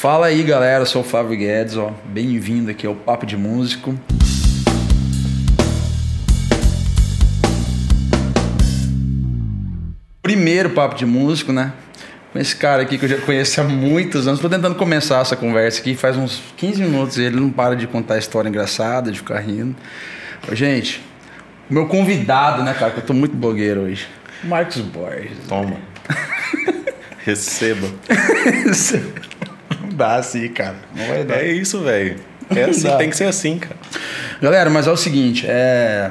[0.00, 0.80] Fala aí, galera.
[0.80, 1.92] Eu sou o Flávio Guedes, ó.
[2.06, 3.94] Bem-vindo aqui ao Papo de Músico.
[10.22, 11.74] Primeiro Papo de Músico, né?
[12.32, 14.40] Com esse cara aqui que eu já conheço há muitos anos.
[14.40, 17.86] Tô tentando começar essa conversa aqui faz uns 15 minutos e ele não para de
[17.86, 19.76] contar história engraçada, de ficar rindo.
[20.50, 21.04] Ô, gente,
[21.68, 24.08] o meu convidado, né, cara, que eu tô muito blogueiro hoje.
[24.44, 25.36] Marcos Borges.
[25.46, 25.76] Toma.
[27.22, 27.86] Receba.
[28.64, 29.20] Não
[30.06, 30.76] assim, cara.
[30.94, 31.36] Não vai dar.
[31.36, 32.16] É isso, velho.
[32.54, 33.76] É assim, tem que ser assim, cara.
[34.40, 36.10] Galera, mas é o seguinte, é...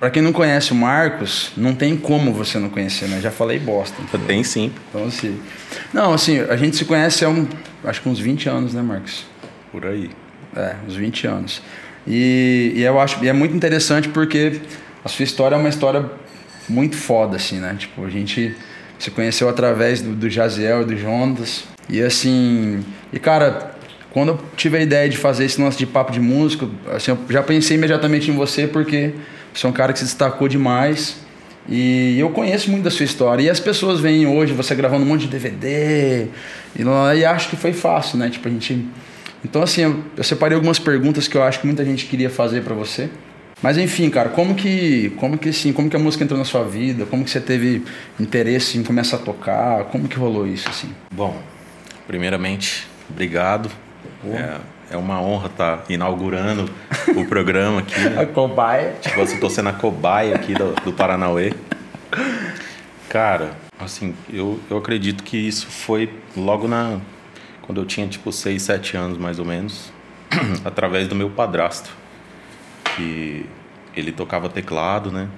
[0.00, 3.20] Pra quem não conhece o Marcos, não tem como você não conhecer, né?
[3.20, 4.02] Já falei bosta.
[4.02, 4.26] entendeu?
[4.26, 4.72] Tem sim.
[4.90, 5.40] Então, assim...
[5.92, 7.46] Não, assim, a gente se conhece há um...
[7.84, 9.24] Acho que uns 20 anos, né, Marcos?
[9.70, 10.10] Por aí.
[10.54, 11.62] É, uns 20 anos.
[12.06, 13.24] E, e eu acho...
[13.24, 14.60] E é muito interessante porque
[15.04, 16.04] a sua história é uma história
[16.68, 17.74] muito foda, assim, né?
[17.78, 18.54] Tipo, a gente
[18.98, 21.64] se conheceu através do, do Jaziel e do Jonas.
[21.88, 22.84] E, assim...
[23.12, 23.72] E, cara...
[24.10, 27.18] Quando eu tive a ideia de fazer esse lance de papo de músico, assim, eu
[27.28, 29.12] já pensei imediatamente em você porque
[29.52, 31.16] você é um cara que se destacou demais
[31.68, 33.42] e eu conheço muito da sua história.
[33.42, 36.28] E as pessoas veem hoje você gravando um monte de DVD
[36.76, 36.82] e,
[37.18, 38.30] e acham que foi fácil, né?
[38.30, 38.86] Tipo, a gente...
[39.44, 42.62] Então, assim, eu, eu separei algumas perguntas que eu acho que muita gente queria fazer
[42.62, 43.10] pra você.
[43.60, 46.64] Mas enfim, cara, como que, como que assim, como que a música entrou na sua
[46.64, 47.06] vida?
[47.06, 47.82] Como que você teve
[48.20, 49.84] interesse em começar a tocar?
[49.84, 50.90] Como que rolou isso assim?
[51.10, 51.36] Bom,
[52.06, 53.70] primeiramente, obrigado.
[54.26, 54.58] É,
[54.90, 56.70] é uma honra estar inaugurando
[57.14, 57.94] o programa aqui.
[58.06, 58.26] A Né?
[58.26, 58.94] cobaia.
[59.00, 61.52] Tipo, assim, tô sendo a cobaia aqui do, do Paranauê.
[63.08, 66.98] Cara, assim, eu, eu acredito que isso foi logo na.
[67.62, 69.90] Quando eu tinha tipo 6, 7 anos mais ou menos,
[70.64, 71.90] através do meu padrasto.
[72.96, 73.46] Que
[73.96, 75.28] ele tocava teclado, né?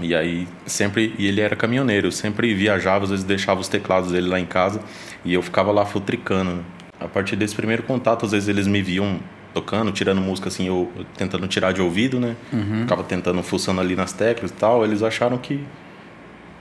[0.00, 1.14] E aí sempre.
[1.18, 4.80] E ele era caminhoneiro, sempre viajava, às vezes deixava os teclados dele lá em casa
[5.24, 6.64] e eu ficava lá futricando.
[6.98, 9.18] A partir desse primeiro contato, às vezes eles me viam
[9.52, 12.36] tocando, tirando música assim, eu tentando tirar de ouvido, né?
[12.82, 14.84] Ficava tentando, fuçando ali nas teclas e tal.
[14.84, 15.60] Eles acharam que.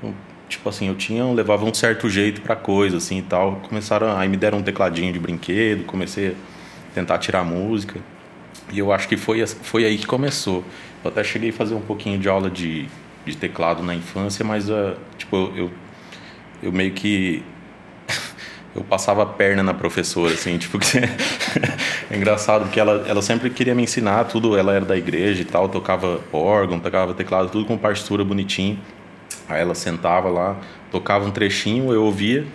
[0.03, 0.13] eu,
[0.47, 3.61] Tipo assim, eu tinha, eu levava um certo jeito pra coisa, assim e tal.
[3.67, 6.33] Começaram, aí me deram um tecladinho de brinquedo, comecei a
[6.93, 7.99] tentar tirar música.
[8.71, 10.63] E eu acho que foi, foi aí que começou.
[11.03, 12.87] Eu até cheguei a fazer um pouquinho de aula de,
[13.25, 15.71] de teclado na infância, mas ah, tipo, eu, eu,
[16.63, 17.43] eu meio que.
[18.75, 20.97] Eu passava a perna na professora, assim, tipo, que
[22.11, 25.45] é engraçado, porque ela, ela sempre queria me ensinar tudo, ela era da igreja e
[25.45, 28.77] tal, tocava órgão, tocava teclado, tudo com partitura bonitinho.
[29.47, 30.57] Aí ela sentava lá,
[30.91, 32.45] tocava um trechinho, eu ouvia,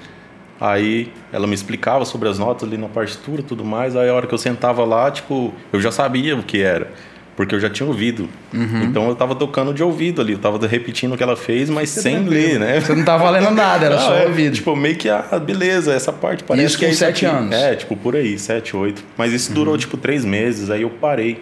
[0.60, 3.96] Aí ela me explicava sobre as notas ali na partitura tudo mais.
[3.96, 6.92] Aí a hora que eu sentava lá, tipo, eu já sabia o que era.
[7.40, 8.28] Porque eu já tinha ouvido.
[8.52, 10.34] Então eu tava tocando de ouvido ali.
[10.34, 12.78] Eu tava repetindo o que ela fez, mas sem ler, né?
[12.78, 14.56] Você não tava valendo nada, era Não, só é, ouvido.
[14.56, 17.34] Tipo, meio que, ah, beleza, essa parte parece Isso que é com isso sete aqui.
[17.34, 17.54] anos?
[17.54, 19.02] É, tipo, por aí, sete, oito.
[19.16, 19.54] Mas isso Uhum.
[19.54, 21.40] durou, tipo, três meses, aí eu parei.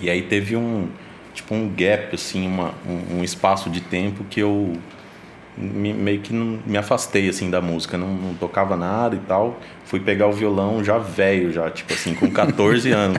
[0.00, 0.86] E aí teve um,
[1.34, 4.72] tipo, um gap, assim, uma, um, um espaço de tempo que eu
[5.56, 7.96] me- meio que não, me afastei, assim, da música.
[7.98, 9.58] Não, não tocava nada e tal.
[9.84, 13.18] Fui pegar o violão já velho, já, tipo assim, com 14 anos.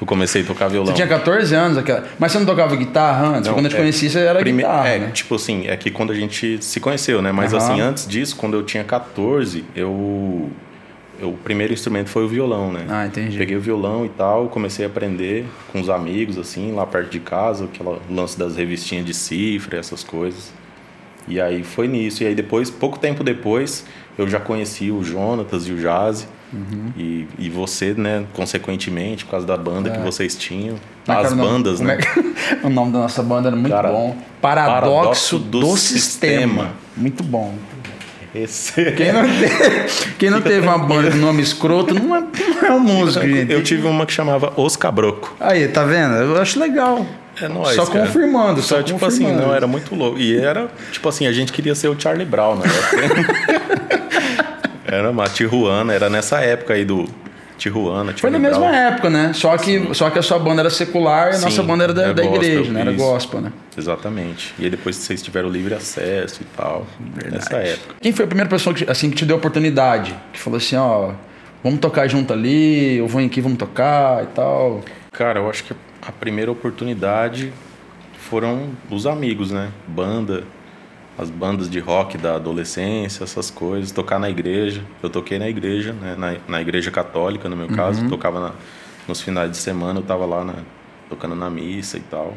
[0.00, 0.86] Eu comecei a tocar violão.
[0.86, 2.04] Você tinha 14 anos, aquela...
[2.18, 3.46] mas você não tocava guitarra antes?
[3.46, 5.10] Não, quando eu te é, conheci, você era prime- guitarra, É, né?
[5.12, 7.32] tipo assim, é que quando a gente se conheceu, né?
[7.32, 7.62] Mas Aham.
[7.72, 10.50] assim, antes disso, quando eu tinha 14, eu,
[11.20, 12.86] eu o primeiro instrumento foi o violão, né?
[12.88, 13.36] Ah, entendi.
[13.36, 17.20] Peguei o violão e tal, comecei a aprender com os amigos, assim, lá perto de
[17.20, 20.50] casa, aquele lance das revistinhas de cifra, essas coisas.
[21.28, 22.22] E aí foi nisso.
[22.22, 23.84] E aí depois, pouco tempo depois,
[24.18, 26.26] eu já conheci o Jonatas e o Jazzy.
[26.52, 26.92] Uhum.
[26.96, 30.76] E, e você, né, consequentemente, por causa da banda que vocês tinham.
[31.06, 31.98] Como é que As era o nome- bandas, né?
[32.62, 34.16] é o nome da nossa banda era muito Cara, bom.
[34.40, 36.40] Paradoxo, Paradoxo do, do sistema.
[36.40, 36.70] Sistema.
[36.96, 37.54] Muito bom.
[38.34, 38.92] Esse...
[38.92, 39.88] Quem não, teve,
[40.18, 43.52] quem não teve uma banda de nome escroto não é, não é um músico, gente.
[43.52, 45.34] Eu tive uma que chamava Os Cabroco.
[45.40, 46.14] Aí, tá vendo?
[46.14, 47.04] Eu acho legal.
[47.42, 48.06] É nóis, Só cara.
[48.06, 49.46] confirmando, só, Só, tipo assim, confirmando.
[49.48, 50.18] não, era muito louco.
[50.18, 52.64] E era, tipo assim, a gente queria ser o Charlie Brown, né?
[54.86, 57.06] era uma Tijuana, era nessa época aí do
[57.56, 58.74] Tijuana, Foi na mesma Brown.
[58.74, 59.32] época, né?
[59.34, 61.92] Só que, só que a sua banda era secular e a nossa Sim, banda era
[61.94, 62.80] da, era da gospel, igreja, né?
[62.80, 63.52] Era gospel, né?
[63.76, 64.54] Exatamente.
[64.58, 66.86] E aí depois vocês tiveram livre acesso e tal.
[67.30, 67.94] Nessa época.
[68.00, 70.14] Quem foi a primeira pessoa que, assim, que te deu oportunidade?
[70.32, 71.10] Que falou assim, ó,
[71.62, 74.80] vamos tocar junto ali, eu vou aqui, vamos tocar e tal.
[75.12, 77.52] Cara, eu acho que a primeira oportunidade
[78.18, 79.70] foram os amigos, né?
[79.86, 80.44] Banda,
[81.18, 83.90] as bandas de rock da adolescência, essas coisas.
[83.90, 84.82] Tocar na igreja.
[85.02, 86.14] Eu toquei na igreja, né?
[86.16, 88.08] Na, na igreja católica, no meu caso.
[88.08, 88.52] Tocava na-
[89.08, 90.62] nos finais de semana, eu tava lá na-
[91.08, 92.34] tocando na missa e tal.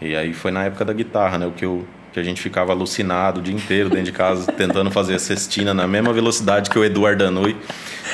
[0.00, 1.46] E aí foi na época da guitarra, né?
[1.46, 4.88] O que eu, que a gente ficava alucinado o dia inteiro dentro de casa, tentando
[4.88, 7.56] fazer a cestina na mesma velocidade que o Eduardo Danui.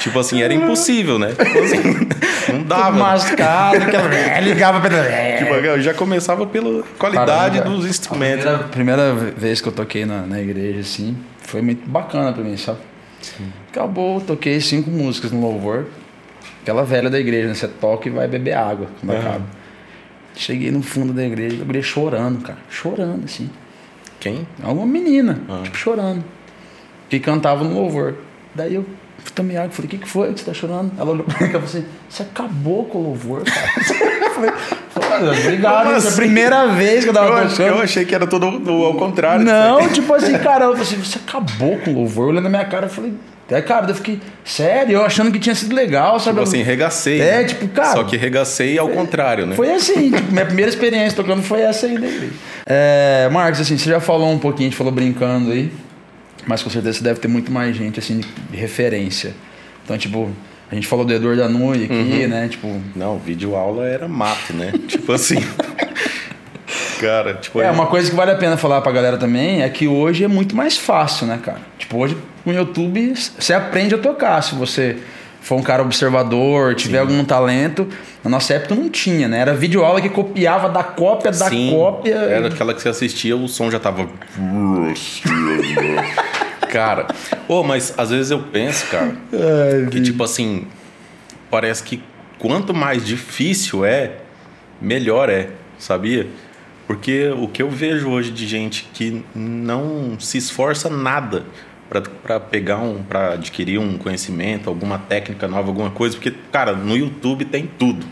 [0.00, 1.34] Tipo assim, era impossível, né?
[1.34, 2.08] Tipo assim,
[2.56, 2.98] não dava.
[2.98, 3.76] Mascado,
[4.42, 5.36] ligava pra.
[5.36, 8.44] Tipo, eu já começava pela qualidade Caramba, dos A instrumentos.
[8.44, 12.56] primeira, primeira vez que eu toquei na, na igreja, assim, foi muito bacana pra mim,
[12.56, 12.78] sabe?
[13.70, 15.86] Acabou, toquei cinco músicas no louvor.
[16.62, 17.54] Aquela velha da igreja, né?
[17.54, 19.44] Você toca e vai beber água quando acaba.
[20.34, 22.58] Cheguei no fundo da igreja, a igreja chorando, cara.
[22.70, 23.50] Chorando, assim.
[24.20, 24.46] Quem?
[24.62, 25.62] Uma menina, Ah.
[25.64, 26.22] tipo, chorando.
[27.08, 28.14] Que cantava no louvor.
[28.54, 28.84] Daí eu
[29.34, 30.92] tomei água e falei, o que, que foi que você tá chorando?
[30.98, 33.66] Ela olhou pra mim e falou assim, você acabou com o louvor, cara.
[34.24, 34.52] eu falei, "Falei,
[35.14, 37.66] obrigado, Como essa é a primeira vez que eu tava Eu, tocando.
[37.68, 39.44] eu achei que era tudo do- ao contrário.
[39.44, 42.28] Não, tipo assim, cara, eu falei assim, você acabou com o louvor.
[42.28, 43.12] Olhando na minha cara, eu falei,
[43.50, 46.38] é, cara, eu fiquei, sério, eu achando que tinha sido legal, sabe?
[46.38, 47.20] Tipo assim, regacei.
[47.20, 47.44] É, né?
[47.44, 49.56] tipo, cara- Só que regacei ao contrário, né?
[49.56, 52.30] Foi assim, tipo, minha primeira experiência tocando foi essa aí.
[52.66, 55.72] É, Marcos, assim, você já falou um pouquinho, a gente falou brincando aí,
[56.46, 58.20] mas com certeza você deve ter muito mais gente, assim,
[58.50, 59.34] de referência.
[59.84, 60.30] Então, tipo,
[60.70, 62.28] a gente falou do Eduardo Danui aqui, Uhum.
[62.28, 62.48] né?
[62.48, 64.72] Tipo, Não, vídeo aula era mato, né?
[64.86, 65.36] tipo assim.
[67.00, 67.60] Cara, tipo.
[67.60, 70.28] é, uma coisa que vale a pena falar pra galera também é que hoje é
[70.28, 71.58] muito mais fácil, né, cara?
[71.78, 74.40] Tipo, hoje com o YouTube você aprende a tocar.
[74.42, 74.96] Se você
[75.40, 77.88] for um cara observador, tiver algum talento.
[78.22, 79.38] Na nossa época não tinha, né?
[79.40, 82.14] Era vídeo aula que copiava da cópia da Sim, cópia.
[82.14, 84.06] Era aquela que você assistia, o som já tava.
[86.68, 87.06] cara.
[87.48, 89.16] Ô, mas às vezes eu penso, cara,
[89.90, 90.66] que tipo assim,
[91.50, 92.02] parece que
[92.38, 94.16] quanto mais difícil é,
[94.80, 96.26] melhor é, sabia?
[96.86, 101.44] Porque o que eu vejo hoje de gente que não se esforça nada
[102.22, 106.96] para pegar um, para adquirir um conhecimento, alguma técnica nova, alguma coisa, porque cara, no
[106.96, 108.06] YouTube tem tudo.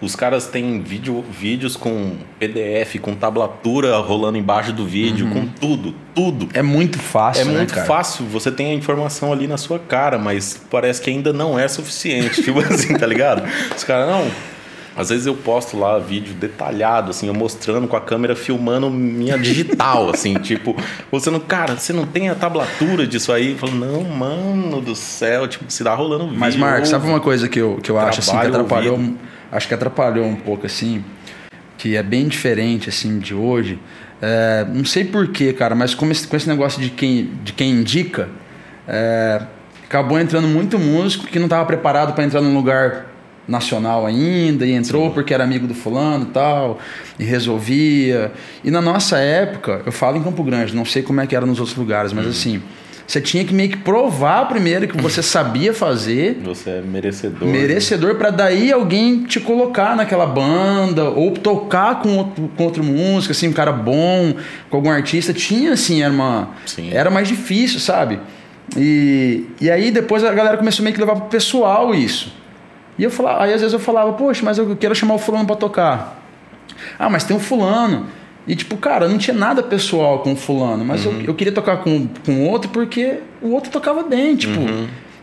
[0.00, 5.94] Os caras têm vídeo, vídeos com PDF, com tablatura rolando embaixo do vídeo, com tudo,
[6.14, 6.48] tudo.
[6.52, 7.86] É muito fácil, É né, muito cara?
[7.86, 11.66] fácil, você tem a informação ali na sua cara, mas parece que ainda não é
[11.66, 12.42] suficiente.
[12.42, 13.42] tipo assim, tá ligado?
[13.74, 14.30] Os caras, não.
[14.94, 19.38] Às vezes eu posto lá vídeo detalhado, assim, eu mostrando com a câmera filmando minha
[19.38, 20.74] digital, assim, tipo,
[21.10, 23.52] você não, cara, você não tem a tablatura disso aí?
[23.52, 26.40] Eu falo, não, mano do céu, tipo, se dá rolando vídeo.
[26.40, 28.92] Mas, Marcos, sabe uma coisa que eu, que eu acho assim, que atrapalhou.
[28.94, 29.18] ouvido.
[29.50, 31.04] Acho que atrapalhou um pouco, assim,
[31.78, 33.78] que é bem diferente, assim, de hoje.
[34.20, 37.70] É, não sei porquê, cara, mas com esse, com esse negócio de quem, de quem
[37.70, 38.28] indica,
[38.88, 39.42] é,
[39.84, 43.06] acabou entrando muito músico que não estava preparado para entrar num lugar
[43.46, 46.78] nacional ainda e entrou porque era amigo do fulano e tal
[47.18, 48.32] e resolvia.
[48.64, 51.46] E na nossa época eu falo em Campo Grande não sei como é que era
[51.46, 52.60] nos outros lugares mas assim
[53.06, 57.46] você tinha que meio que provar primeiro que você sabia fazer Você é merecedor.
[57.48, 63.30] merecedor para daí alguém te colocar naquela banda ou tocar com outro, com outro músico,
[63.32, 64.34] assim, um cara bom,
[64.68, 65.32] com algum artista.
[65.32, 66.50] Tinha, assim, era uma...
[66.66, 66.90] Sim.
[66.92, 68.18] Era mais difícil, sabe?
[68.76, 72.34] E, e aí depois a galera começou meio que levar pro pessoal isso.
[72.98, 75.46] E eu falava, aí às vezes eu falava, poxa, mas eu quero chamar o fulano
[75.46, 76.22] para tocar.
[76.98, 78.06] Ah, mas tem um fulano.
[78.46, 81.78] E tipo, cara, não tinha nada pessoal com o fulano, mas eu, eu queria tocar
[81.78, 84.60] com com o outro porque o outro tocava bem, tipo.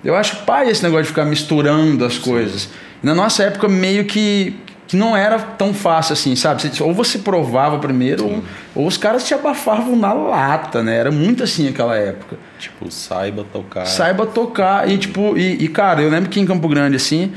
[0.03, 2.67] Eu acho pai esse negócio de ficar misturando as coisas.
[3.01, 4.53] Na nossa época, meio que,
[4.85, 6.61] que não era tão fácil assim, sabe?
[6.61, 8.43] Você- ou você provava primeiro, ou,
[8.75, 10.97] ou os caras te abafavam na lata, né?
[10.97, 12.37] Era muito assim aquela época.
[12.59, 13.85] Tipo, saiba tocar.
[13.85, 14.89] Saiba tocar.
[14.89, 17.31] E, tipo, e, e, cara, eu lembro que em Campo Grande, assim,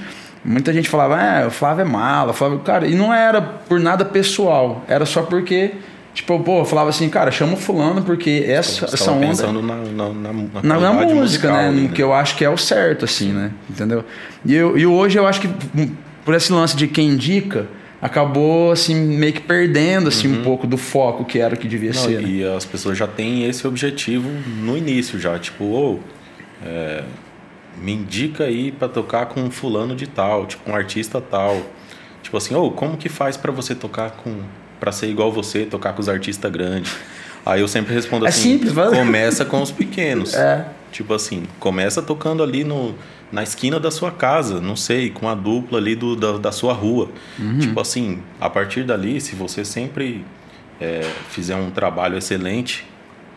[0.47, 2.61] muita gente falava, é, o Flávio é mala, Flávio...
[2.61, 5.73] Cara, e não era por nada pessoal, era só porque,
[6.15, 9.27] tipo, pô, eu falava assim, cara, chama o fulano porque essa, essa onda...
[9.27, 11.71] pensando na, na, na, na música, musical né?
[11.73, 13.51] No que eu acho que é o certo, assim, né?
[13.69, 14.05] Entendeu?
[14.45, 15.49] E, eu, e hoje eu acho que
[16.25, 17.67] por esse lance de quem indica,
[18.01, 21.91] acabou, assim, meio que perdendo, assim, um pouco do foco que era o que devia
[21.91, 21.97] Uhum.
[21.97, 22.29] Não, ser, né?
[22.29, 24.29] e as pessoas já têm esse objetivo
[24.63, 26.01] no início já, tipo, ô,
[26.65, 27.03] é,
[27.81, 31.61] me indica aí pra tocar com um fulano de tal, tipo, um artista tal.
[32.23, 34.41] Tipo assim, ô, como que faz pra você tocar com
[34.81, 36.95] para ser igual você, tocar com os artistas grandes?
[37.45, 38.91] Aí eu sempre respondo É assim, simples, vai.
[38.91, 40.35] começa com os pequenos.
[40.37, 40.67] É.
[40.93, 42.95] Tipo assim, começa tocando ali no,
[43.31, 46.73] na esquina da sua casa, não sei, com a dupla ali do, da, da sua
[46.73, 47.11] rua.
[47.39, 47.59] Uhum.
[47.59, 50.25] Tipo assim, a partir dali, se você sempre
[50.81, 52.87] é, fizer um trabalho excelente,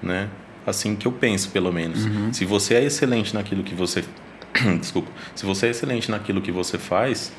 [0.01, 0.29] né?
[0.65, 2.05] Assim que eu penso, pelo menos.
[2.05, 2.31] Uhum.
[2.31, 4.03] Se você é excelente naquilo que você.
[4.79, 5.09] Desculpa.
[5.35, 7.31] Se você é excelente naquilo que você faz,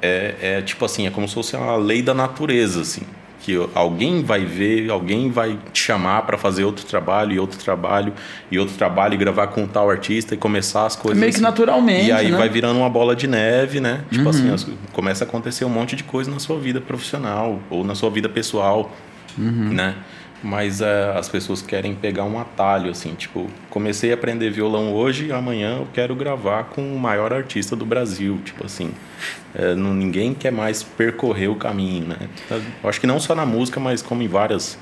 [0.00, 3.02] é, é tipo assim, é como se fosse uma lei da natureza, assim.
[3.40, 8.12] Que alguém vai ver, alguém vai te chamar para fazer outro trabalho e outro trabalho
[8.50, 11.18] e outro trabalho e gravar com tal artista e começar as coisas.
[11.18, 11.44] Meio que assim.
[11.44, 12.36] naturalmente, E aí né?
[12.36, 14.02] vai virando uma bola de neve, né?
[14.10, 14.30] Tipo Uhum.
[14.30, 17.94] assim, as- começa a acontecer um monte de coisa na sua vida profissional ou na
[17.94, 18.90] sua vida pessoal,
[19.38, 19.70] Uhum.
[19.72, 19.94] né?
[20.42, 25.32] Mas é, as pessoas querem pegar um atalho, assim, tipo, comecei a aprender violão hoje,
[25.32, 28.92] amanhã eu quero gravar com o maior artista do Brasil, tipo assim,
[29.54, 32.16] é, não, ninguém quer mais percorrer o caminho, né?
[32.50, 34.78] Eu acho que não só na música, mas como em várias,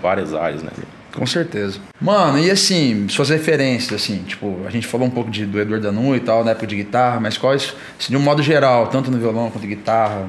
[0.00, 0.70] várias áreas, né?
[1.12, 1.80] Com certeza.
[2.00, 5.86] Mano, e assim, suas referências, assim, tipo, a gente falou um pouco de, do Eduardo
[5.86, 9.10] Danu e tal, na época de guitarra, mas quais, assim, de um modo geral, tanto
[9.10, 10.28] no violão quanto guitarra?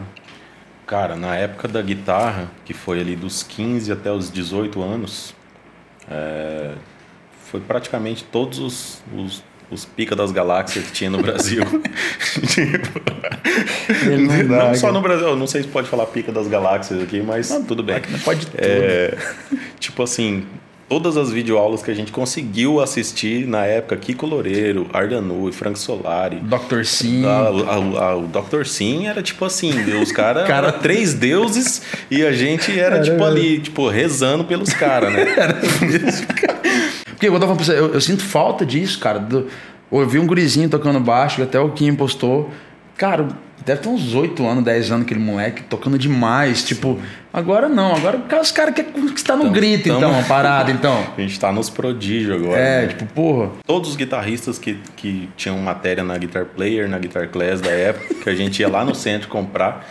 [0.89, 5.35] Cara, na época da guitarra, que foi ali dos 15 até os 18 anos,
[6.09, 6.71] é,
[7.45, 11.61] foi praticamente todos os, os, os, pica das galáxias que tinha no Brasil.
[12.47, 13.01] tipo,
[14.17, 17.21] não, dá, não só no Brasil, não sei se pode falar pica das galáxias aqui,
[17.21, 18.01] mas não, tudo bem.
[18.09, 18.57] Não pode tudo.
[18.57, 19.15] É,
[19.79, 20.43] tipo assim,
[20.89, 26.37] todas as videoaulas que a gente conseguiu assistir na época, Kiko Loureiro, Ardanu, Frank Solari.
[26.37, 26.83] Dr.
[26.83, 27.23] Sim.
[27.25, 28.65] A, a, a, o Dr.
[28.65, 30.71] Sim era tipo assim, os caras cara...
[30.71, 35.21] três deuses e a gente era, era tipo ali, tipo, rezando pelos caras, né?
[35.37, 35.53] era
[35.85, 36.59] mesmo, cara.
[37.05, 39.19] Porque eu, tava pensando, eu, eu, sinto falta disso, cara.
[39.19, 39.47] Do,
[39.91, 42.49] eu vi um gurizinho tocando baixo, até o Kim postou.
[42.97, 43.27] Cara,
[43.65, 46.63] deve ter uns 8 anos, 10 anos aquele moleque tocando demais.
[46.63, 47.01] Tipo, Sim.
[47.31, 50.99] Agora não, agora os caras querem estar no então, grito, então, então, a parada, então.
[51.17, 52.59] A gente tá nos prodígios agora.
[52.59, 52.87] É, né?
[52.87, 53.49] tipo, porra.
[53.65, 58.15] Todos os guitarristas que, que tinham matéria na Guitar Player, na Guitar Class da época,
[58.15, 59.85] que a gente ia lá no centro comprar,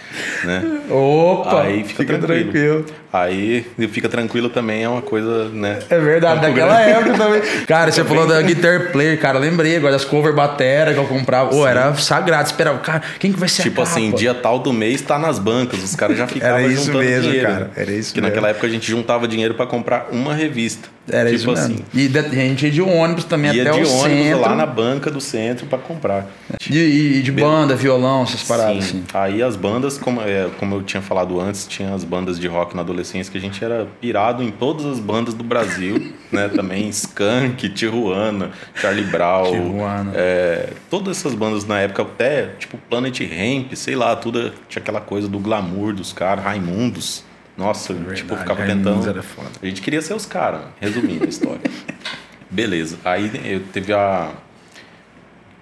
[0.45, 0.81] né?
[0.91, 1.63] Opa!
[1.63, 2.53] Aí fica, fica tranquilo.
[2.53, 2.87] tranquilo.
[3.13, 5.79] Aí fica tranquilo também é uma coisa, né?
[5.89, 7.41] É verdade, daquela época também.
[7.67, 11.55] Cara, você falou da Guitar Player, cara, lembrei agora das cover batera que eu comprava.
[11.55, 14.73] Ô, oh, era sagrado, esperava, cara, quem que vai ser Tipo assim, dia tal do
[14.73, 17.49] mês tá nas bancas, os caras já ficavam Era isso mesmo, dinheiro.
[17.49, 17.71] cara.
[17.77, 18.35] Era isso Porque mesmo.
[18.35, 20.89] naquela época a gente juntava dinheiro para comprar uma revista.
[21.11, 21.75] Era tipo isso mesmo.
[21.75, 21.85] assim.
[21.95, 24.41] E a gente ia de ônibus também ia até de o ônibus centro.
[24.41, 26.27] lá na banca do centro para comprar.
[26.71, 28.99] E, e de banda, violão, essas paradas Sim.
[28.99, 29.05] assim.
[29.15, 32.75] Aí as bandas, como, é, como eu tinha falado antes, tinha as bandas de rock
[32.75, 36.49] na adolescência que a gente era pirado em todas as bandas do Brasil, né?
[36.49, 39.51] Também Skank, Tijuana, Charlie Brown.
[39.51, 40.13] Tijuana.
[40.15, 45.01] É, todas essas bandas na época, até tipo Planet Ramp, sei lá, tudo tinha aquela
[45.01, 47.28] coisa do glamour dos caras, Raimundos.
[47.59, 49.09] Nossa, Verdade, tipo, ficava Raimundos tentando.
[49.11, 49.51] era foda.
[49.61, 51.61] A gente queria ser os caras, resumindo a história.
[52.49, 52.97] Beleza.
[53.05, 54.31] Aí eu teve a.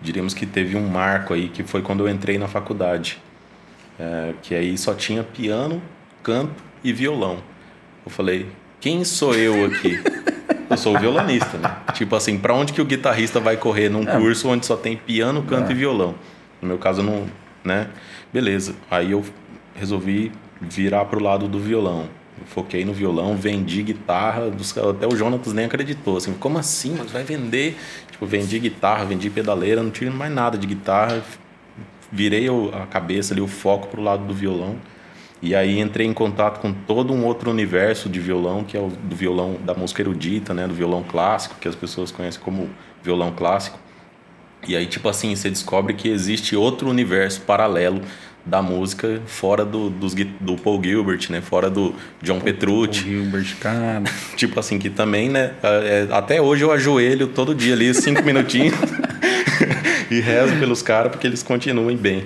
[0.03, 3.19] Diríamos que teve um marco aí, que foi quando eu entrei na faculdade.
[3.99, 5.83] É, que aí só tinha piano,
[6.23, 7.39] canto e violão.
[8.05, 8.47] Eu falei,
[8.79, 9.99] quem sou eu aqui?
[10.69, 11.77] Eu sou o violonista, né?
[11.95, 14.19] Tipo assim, para onde que o guitarrista vai correr num É.
[14.19, 15.73] curso onde só tem piano, canto É.
[15.73, 16.17] e violão?
[16.61, 17.25] No meu caso, não,
[17.63, 17.87] né?
[18.33, 18.75] Beleza.
[18.91, 19.25] Aí eu
[19.77, 22.09] resolvi virar pro lado do violão.
[22.39, 24.53] Eu foquei no violão, vendi guitarra,
[24.91, 27.79] até o Jonatas nem acreditou, assim, como assim, mas vai vender?
[28.11, 31.23] Tipo, vendi guitarra, vendi pedaleira, não tinha mais nada de guitarra,
[32.13, 34.77] virei a cabeça ali, o foco pro lado do violão.
[35.41, 38.89] E aí entrei em contato com todo um outro universo de violão, que é o
[38.89, 42.69] do violão da música erudita, né, do violão clássico, que as pessoas conhecem como
[43.03, 43.79] violão clássico.
[44.67, 48.01] E aí, tipo assim, você descobre que existe outro universo paralelo
[48.47, 51.41] da música fora do, dos, do Paul Gilbert, né?
[51.41, 53.03] Fora do John O Petrucci.
[53.03, 54.05] Gilbert, cara.
[54.37, 55.53] Tipo assim, que também, né?
[55.63, 58.75] é, até hoje eu ajoelho todo dia ali, cinco minutinhos.
[60.11, 62.25] e rezo pelos caras porque eles continuem bem.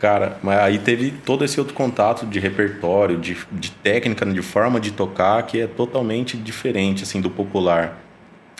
[0.00, 4.80] Cara, mas aí teve todo esse outro contato de repertório, de, de técnica, de forma
[4.80, 8.00] de tocar, que é totalmente diferente, assim, do popular.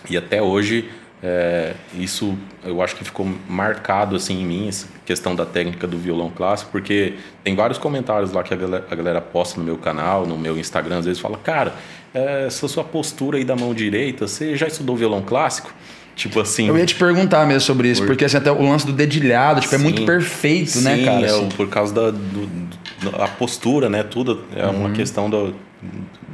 [0.09, 0.89] E até hoje,
[1.23, 5.99] é, isso eu acho que ficou marcado, assim, em mim, essa questão da técnica do
[5.99, 9.77] violão clássico, porque tem vários comentários lá que a galera, a galera posta no meu
[9.77, 11.75] canal, no meu Instagram, às vezes fala, cara,
[12.13, 15.73] essa sua postura aí da mão direita, você já estudou violão clássico?
[16.17, 16.69] Tipo assim...
[16.69, 19.61] Eu ia te perguntar mesmo sobre isso, Por- porque assim, até o lance do dedilhado,
[19.61, 20.07] tipo, é muito Sim.
[20.07, 21.21] perfeito, né, Sim, cara?
[21.23, 21.49] é assim.
[21.57, 24.03] por causa da do, do- a postura, né?
[24.03, 24.81] Tudo é Uhum.
[24.81, 25.51] uma questão da,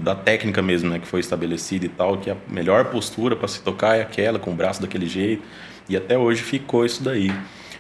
[0.03, 0.99] da técnica mesmo, né?
[0.99, 4.51] Que foi estabelecida e tal, que a melhor postura para se tocar é aquela, com
[4.51, 5.43] o braço daquele jeito.
[5.89, 7.33] E até hoje ficou isso daí.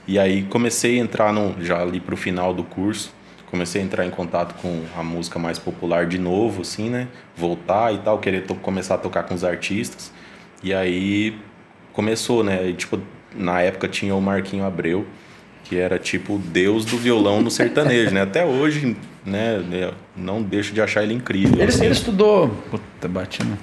[0.06, 3.10] E aí comecei a entrar no, já ali pro final do curso,
[3.50, 7.08] comecei a entrar em contato com a música mais popular de novo, assim, né?
[7.36, 10.12] Voltar e tal, querer to- começar a tocar com os artistas.
[10.62, 11.36] E aí
[11.96, 12.68] começou, né?
[12.68, 13.00] E, tipo,
[13.34, 15.04] na época tinha o Marquinho Abreu,
[15.64, 18.20] que era tipo o deus do violão no sertanejo, né?
[18.22, 19.60] Até hoje, né?
[19.72, 21.54] eu Não deixo de achar ele incrível.
[21.58, 21.84] Ele, assim.
[21.86, 22.48] ele estudou.
[22.70, 23.58] Puta, bati no-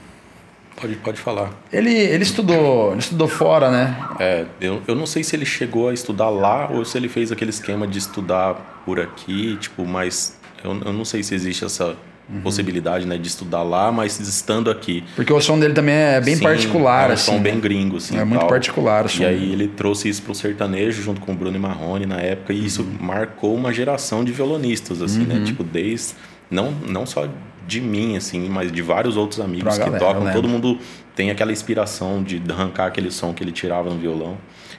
[0.75, 1.51] Pode, pode falar.
[1.71, 2.91] Ele, ele estudou.
[2.91, 3.95] Ele estudou fora, né?
[4.19, 7.31] É, eu, eu não sei se ele chegou a estudar lá ou se ele fez
[7.31, 11.95] aquele esquema de estudar por aqui, tipo, mas eu, eu não sei se existe essa
[12.29, 12.39] Uhum.
[12.41, 15.03] possibilidade, né, de estudar lá, mas estando aqui.
[15.15, 17.25] Porque o som dele também é bem Sim, particular, é um assim.
[17.31, 17.39] som né?
[17.43, 18.17] bem gringo, assim.
[18.17, 18.47] É muito tal.
[18.49, 21.59] particular o som E aí ele trouxe isso pro sertanejo junto com o Bruno e
[21.59, 22.97] Marrone na época, e isso Uhum.
[23.01, 25.43] marcou uma geração de violonistas, assim, né?
[25.45, 26.13] Tipo, desde.
[26.49, 27.27] Não, não só
[27.67, 30.19] de mim, assim, mas de vários outros amigos Pra que galera, tocam.
[30.23, 30.33] lembro.
[30.41, 30.77] Todo mundo
[31.15, 34.37] tem aquela inspiração de arrancar aquele som que ele tirava no violão.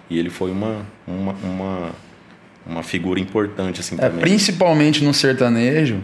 [0.08, 1.90] E ele foi uma, uma, uma,
[2.66, 4.20] uma figura importante, assim, É, também.
[4.20, 5.98] principalmente no sertanejo,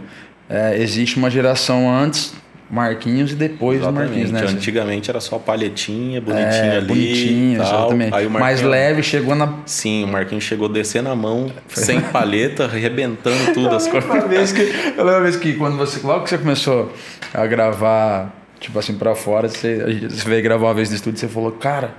[0.51, 2.35] é, existe uma geração antes
[2.71, 4.43] Marquinhos e depois do Marquinhos, né?
[4.47, 6.87] Antigamente era só palhetinha, bonitinha É, ali.
[6.87, 7.67] bonitinho, tal.
[7.67, 8.15] exatamente.
[8.15, 12.65] Aí o Mais leve, chegou na Sim, o Marquinhos chegou descendo a mão, sem palheta,
[12.65, 14.25] arrebentando tudo as coisas.
[14.29, 14.61] Vez que,
[14.97, 16.93] eu lembro uma vez que quando você, logo que você começou
[17.35, 21.27] a gravar, tipo assim, pra fora, você, você veio gravar uma vez no estúdio, você
[21.27, 21.95] falou, cara,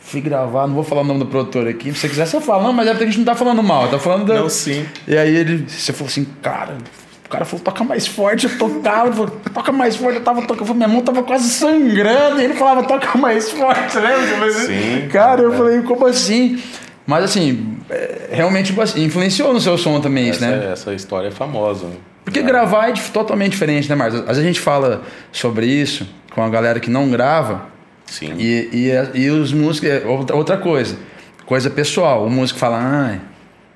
[0.00, 2.62] fui gravar, não vou falar o nome do produtor aqui, se você quiser você fala,
[2.62, 4.34] não, mas é porque a gente não tá falando mal, tá falando da...
[4.36, 4.86] Não, sim.
[5.06, 6.78] E aí ele, você falou assim, cara,
[7.26, 10.42] o cara falou, toca mais forte, eu tocava, ele falou, toca mais forte, eu tava
[10.42, 15.08] tocando, minha mão tava quase sangrando, e ele falava, toca mais forte, falei, Sim.
[15.08, 16.62] Cara, eu falei, como assim?
[17.06, 20.72] Mas assim, é, realmente tipo assim, influenciou no seu som também isso, Essa, né?
[20.72, 21.88] essa história é famosa.
[22.24, 24.20] Porque gravar é totalmente diferente, né, Marcos?
[24.20, 27.66] Às vezes a gente fala sobre isso com a galera que não grava
[28.06, 28.34] Sim.
[28.36, 29.88] e, e, e os músicos.
[29.88, 30.96] é Outra outra coisa,
[31.44, 32.26] coisa pessoal.
[32.26, 33.18] O músico fala, ah,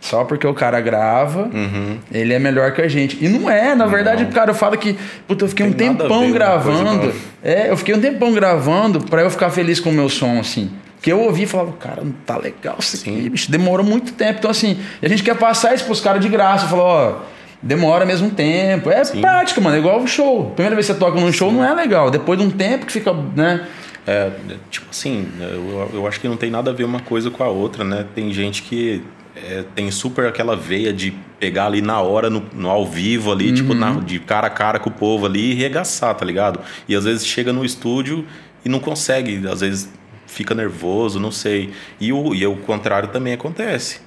[0.00, 1.98] só porque o cara grava, Uhum.
[2.10, 3.18] ele é melhor que a gente.
[3.24, 4.96] E não é, na verdade, o cara fala que,
[5.28, 7.12] puta, eu fiquei um Tem ver tempão gravando.
[7.42, 10.70] É, eu fiquei um tempão gravando pra eu ficar feliz com o meu som, assim.
[10.96, 13.28] Porque eu ouvi e falava, cara, não tá legal isso aqui, Sim.
[13.30, 14.38] bicho, demorou muito tempo.
[14.38, 16.66] Então, assim, a gente quer passar isso pros caras de graça.
[16.66, 17.14] Falou, ó,
[17.62, 18.90] demora mesmo tempo.
[18.90, 19.20] É Sim.
[19.20, 20.50] prática, mano, é igual o show.
[20.54, 22.10] Primeira vez que você toca num show não é legal.
[22.10, 23.66] Depois de um tempo que fica, né?
[24.06, 24.30] É,
[24.70, 27.48] tipo assim, eu, eu acho que não tem nada a ver uma coisa com a
[27.48, 28.04] outra, né?
[28.14, 29.02] Tem gente que
[29.36, 33.52] é, tem super aquela veia de pegar ali na hora, no, no ao vivo ali,
[33.52, 36.60] tipo, na- de cara a cara com o povo ali e regaçar, tá ligado?
[36.88, 38.24] E às vezes chega no estúdio
[38.64, 39.90] e não consegue, às vezes
[40.26, 41.70] fica nervoso, não sei.
[42.00, 44.00] E o, e o contrário também acontece,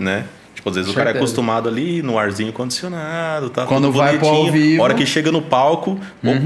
[0.00, 0.24] né?
[0.54, 4.28] Tipo, às vezes o cara é acostumado ali no arzinho condicionado, tá Quando vai pro
[4.28, 4.80] ao vivo- Uhum.
[4.82, 5.98] hora que chega no palco,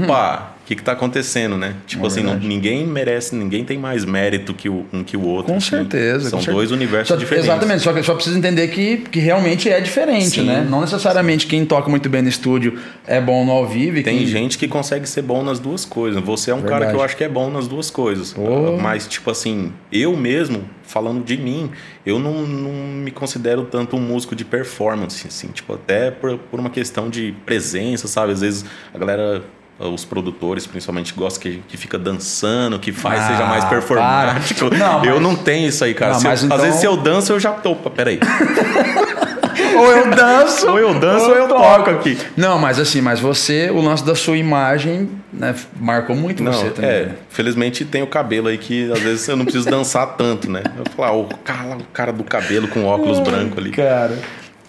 [0.03, 1.75] opa, o que que tá acontecendo, né?
[1.85, 5.21] Tipo É assim, não- ninguém merece, ninguém tem mais mérito que o, um que o
[5.23, 5.51] outro.
[5.51, 5.69] Com assim.
[5.69, 6.31] certeza.
[6.31, 6.73] São com dois certeza.
[6.73, 7.47] universos Só- diferentes.
[7.47, 10.45] Exatamente, só que só precisa entender que, que realmente é diferente, Sim.
[10.45, 10.65] né?
[10.67, 14.01] Não necessariamente quem toca muito bem no estúdio é bom no ao vivo.
[14.01, 14.25] Tem quem...
[14.25, 16.19] gente que consegue ser bom nas duas coisas.
[16.23, 16.91] Você é um cara Verdade.
[16.93, 18.35] que eu acho que é bom nas duas coisas.
[18.35, 18.75] Oh.
[18.81, 21.69] Mas, tipo assim, eu mesmo, falando de mim,
[22.03, 22.71] eu não, não
[23.03, 25.49] me considero tanto um músico de performance, assim.
[25.49, 28.31] Tipo, até por, por uma questão de presença, sabe?
[28.33, 29.43] Às vezes a galera...
[29.77, 34.73] Os produtores, principalmente, gostam que, que fica dançando, que faz, Ah, seja mais performático.
[34.73, 36.13] Não, eu mas- não tenho isso aí, cara.
[36.13, 37.51] Não, eu- mas Às então- vezes, se eu danço, eu já.
[37.51, 38.19] Opa, peraí.
[39.75, 42.17] Ou eu danço, Ou eu danço ou eu toco aqui.
[42.37, 46.69] Não, mas assim, mas você, o lance da sua imagem, né, marcou muito Não, você
[46.69, 46.89] também.
[46.89, 50.63] é, felizmente tem o cabelo aí que às vezes eu não preciso dançar tanto, né?
[50.77, 53.71] Eu falo, ah, o cara, o cara do cabelo com óculos branco ali.
[53.71, 54.17] Cara,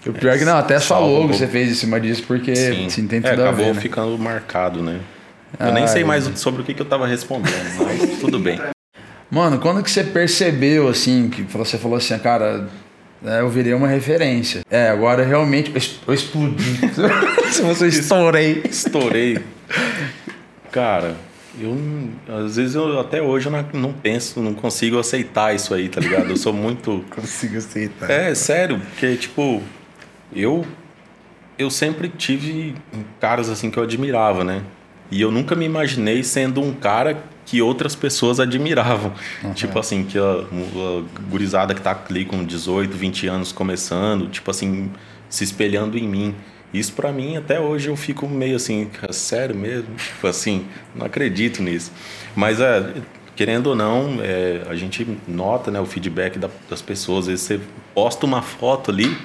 [0.08, 2.54] o pior é que não, até sua um logo você fez em cima disso, porque
[2.54, 3.74] sim, tem tudo É, a acabou ver.
[3.74, 3.80] né?
[3.80, 5.00] ficando marcado, né?
[5.58, 8.60] Eu nem Ai, sei mais sobre o que, que eu tava respondendo, mas tudo bem.
[9.30, 12.68] Mano, quando que você percebeu, assim, que você falou assim, cara,
[13.24, 14.60] é, eu virei uma referência.
[14.70, 15.72] É, agora realmente
[16.06, 16.62] eu explodi.
[17.50, 18.62] Se você estourei.
[18.68, 19.38] Estourei.
[20.70, 21.14] Cara,
[21.60, 21.76] eu
[22.28, 26.00] às vezes eu até hoje eu não, não penso, não consigo aceitar isso aí, tá
[26.00, 26.28] ligado?
[26.30, 28.10] Eu sou muito Consigo aceitar.
[28.10, 29.62] É, sério, porque, tipo,
[30.34, 30.66] eu
[31.58, 32.74] eu sempre tive
[33.18, 34.62] caras assim que eu admirava, né?
[35.10, 39.12] E eu nunca me imaginei sendo um cara que outras pessoas admiravam.
[39.54, 44.50] Tipo assim, que a, a gurizada que tá ali com 18, 20 anos começando, tipo
[44.50, 44.90] assim,
[45.30, 46.34] se espelhando em mim.
[46.74, 49.94] Isso pra mim, até hoje, eu fico meio assim, "Cara, sério mesmo?
[49.96, 51.90] Tipo assim, não acredito nisso.
[52.34, 52.92] Mas, é,
[53.34, 57.20] querendo ou não, é, a gente nota né, o feedback da- das pessoas.
[57.20, 57.60] Às vezes você
[57.94, 59.16] posta uma foto ali,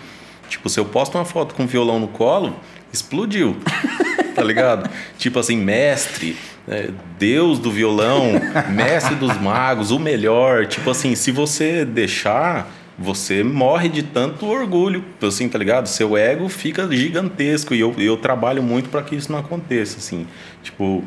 [0.52, 2.56] tipo, se eu posto uma foto com violão no colo,
[2.92, 3.56] explodiu.
[4.36, 4.90] tá ligado?
[5.18, 6.38] Tipo assim, mestre,
[6.68, 8.32] é, Deus do violão,
[8.70, 10.68] mestre dos magos, o melhor.
[10.68, 15.88] Tipo assim, se você deixar, você morre de tanto orgulho, assim, tá ligado?
[15.88, 20.26] Seu ego fica gigantesco e eu, eu trabalho muito para que isso não aconteça, assim.
[20.64, 21.04] Tipo,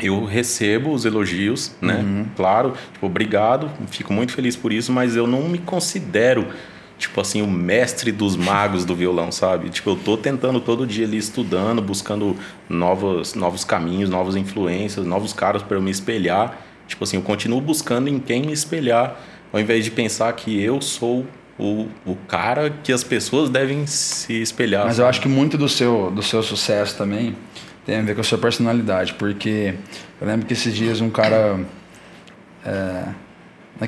[0.00, 2.04] eu recebo os elogios, né?
[2.36, 6.46] Claro, tipo, obrigado, fico muito feliz por isso, mas eu não me considero
[7.02, 9.68] tipo assim, o mestre dos magos do violão, sabe?
[9.70, 12.36] Tipo, eu tô tentando todo dia ali estudando, buscando
[12.68, 16.58] novos, novos caminhos, novas influências, novos caras para eu me espelhar.
[16.86, 19.16] Tipo assim, eu continuo buscando em quem me espelhar,
[19.52, 21.26] ao invés de pensar que eu sou
[21.58, 24.86] o, o cara que as pessoas devem se espelhar.
[24.86, 27.34] Mas eu acho que muito do seu, do seu sucesso também
[27.84, 29.74] tem a ver com a sua personalidade, porque
[30.20, 31.58] eu lembro que esses dias um cara.
[32.64, 33.04] É,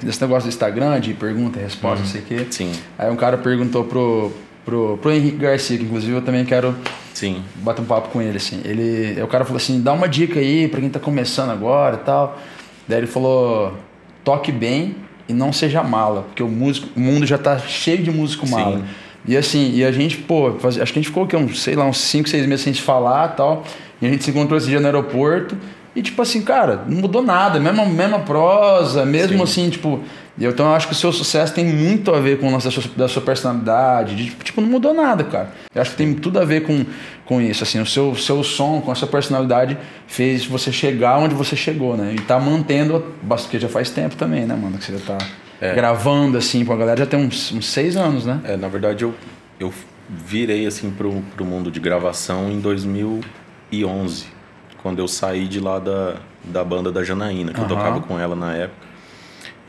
[0.02, 2.46] desse negócio do Instagram, de pergunta e resposta, não sei o quê.
[2.50, 2.72] Sim.
[2.98, 4.32] Aí um cara perguntou pro,
[4.64, 6.74] pro, pro Henrique Garcia, que inclusive eu também quero
[7.14, 7.42] Sim.
[7.54, 8.60] Bate um papo com ele, assim.
[8.64, 12.04] Ele, o cara falou assim: dá uma dica aí pra quem tá começando agora e
[12.04, 12.38] tal.
[12.88, 13.72] Daí ele falou:
[14.24, 14.96] toque bem
[15.28, 18.78] e não seja mala, porque o, músico, o mundo já tá cheio de músico mala.
[18.78, 18.84] Sim.
[19.26, 21.74] E assim, e a gente, pô, faz, acho que a gente ficou aqui uns, sei
[21.74, 23.64] lá, uns 5, 6 meses sem se falar e tal.
[24.02, 25.56] E a gente se encontrou esse dia no aeroporto.
[25.94, 29.42] E tipo assim, cara, não mudou nada, mesma, mesma prosa, mesmo Sim.
[29.42, 30.00] assim, tipo.
[30.36, 32.72] Então eu acho que o seu sucesso tem muito a ver com o lance da
[32.72, 34.16] sua, da sua personalidade.
[34.16, 35.52] De, tipo, não mudou nada, cara.
[35.72, 36.84] Eu acho que tem tudo a ver com,
[37.24, 37.62] com isso.
[37.62, 39.78] Assim, o seu, seu som, com a sua personalidade,
[40.08, 42.14] fez você chegar onde você chegou, né?
[42.16, 44.76] E tá mantendo, porque já faz tempo também, né, mano?
[44.76, 45.18] Que você já tá
[45.60, 45.72] é.
[45.72, 48.40] gravando assim com a galera já tem uns, uns seis anos, né?
[48.44, 49.14] É, na verdade eu,
[49.60, 49.72] eu
[50.08, 54.33] virei assim pro, pro mundo de gravação em 2011
[54.84, 57.64] quando eu saí de lá da, da banda da Janaína, que uhum.
[57.64, 58.86] eu tocava com ela na época.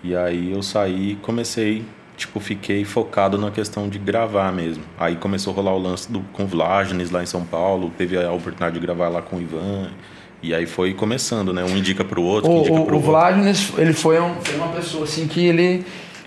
[0.03, 1.85] E aí eu saí e comecei,
[2.17, 4.83] tipo, fiquei focado na questão de gravar mesmo.
[4.99, 8.29] Aí começou a rolar o lance do, com Vlagenes lá em São Paulo, teve a
[8.29, 9.89] oportunidade de gravar lá com o Ivan.
[10.43, 11.63] E aí foi começando, né?
[11.63, 13.81] Um indica pro outro, o, indica pro o, outro.
[13.81, 15.85] ele foi, um, foi uma pessoa assim que ele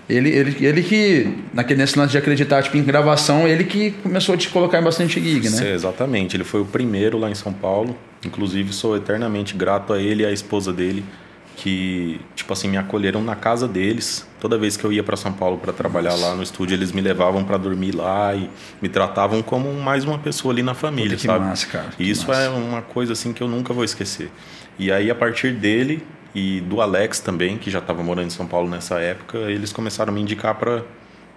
[0.09, 4.33] ele, ele, ele que, naquele, nesse lance de acreditar tipo, em gravação, ele que começou
[4.33, 5.57] a te colocar em bastante gig, né?
[5.57, 6.35] Sim, exatamente.
[6.35, 7.95] Ele foi o primeiro lá em São Paulo.
[8.25, 11.05] Inclusive, sou eternamente grato a ele e à esposa dele,
[11.55, 14.27] que, tipo assim, me acolheram na casa deles.
[14.39, 16.25] Toda vez que eu ia para São Paulo para trabalhar Nossa.
[16.25, 18.49] lá no estúdio, eles me levavam para dormir lá e
[18.81, 21.45] me tratavam como mais uma pessoa ali na família, Puta, que sabe?
[21.45, 21.89] Massa, cara.
[21.99, 22.41] E isso massa.
[22.41, 24.31] é uma coisa assim que eu nunca vou esquecer.
[24.79, 26.01] E aí, a partir dele,
[26.33, 30.11] e do Alex também, que já estava morando em São Paulo nessa época, eles começaram
[30.11, 30.83] a me indicar para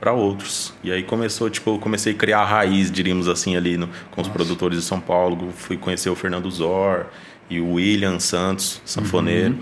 [0.02, 0.74] para outros.
[0.82, 4.20] E aí começou, tipo, eu comecei a criar a raiz, diríamos assim, ali no, com
[4.20, 4.30] os Nossa.
[4.30, 5.52] produtores de São Paulo.
[5.52, 7.06] Fui conhecer o Fernando Zor
[7.48, 9.54] e o William Santos, sanfoneiro.
[9.54, 9.60] Uhum.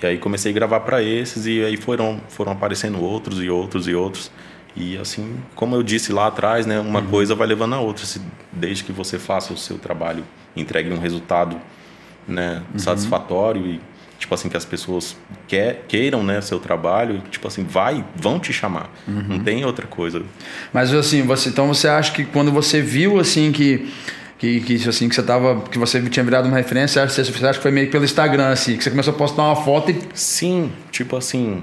[0.00, 3.88] E aí comecei a gravar para esses e aí foram foram aparecendo outros e outros
[3.88, 4.30] e outros.
[4.76, 7.06] E assim, como eu disse lá atrás, né, uma uhum.
[7.08, 8.06] coisa vai levando a outra.
[8.06, 8.20] Se,
[8.52, 10.22] desde que você faça o seu trabalho,
[10.56, 11.60] entregue um resultado,
[12.28, 12.78] né, uhum.
[12.78, 13.80] satisfatório e
[14.22, 15.16] tipo assim, que as pessoas
[15.48, 18.88] quer, queiram, né, seu trabalho, tipo assim, vai, vão te chamar.
[19.06, 19.24] Uhum.
[19.28, 20.22] Não tem outra coisa.
[20.72, 23.92] Mas assim, você, então você acha que quando você viu assim que
[24.38, 27.58] que, que, assim, que você tava, que você tinha virado uma referência, você, você acha
[27.58, 30.00] que foi meio pelo Instagram, assim, que você começou a postar uma foto e.
[30.14, 31.62] Sim, tipo assim.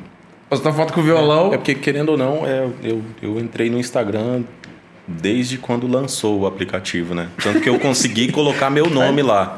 [0.49, 1.51] Postar uma foto com o violão.
[1.51, 4.43] É, é porque, querendo ou não, é, eu, eu entrei no Instagram
[5.05, 7.27] desde quando lançou o aplicativo, né?
[7.43, 9.57] Tanto que eu consegui colocar meu nome lá,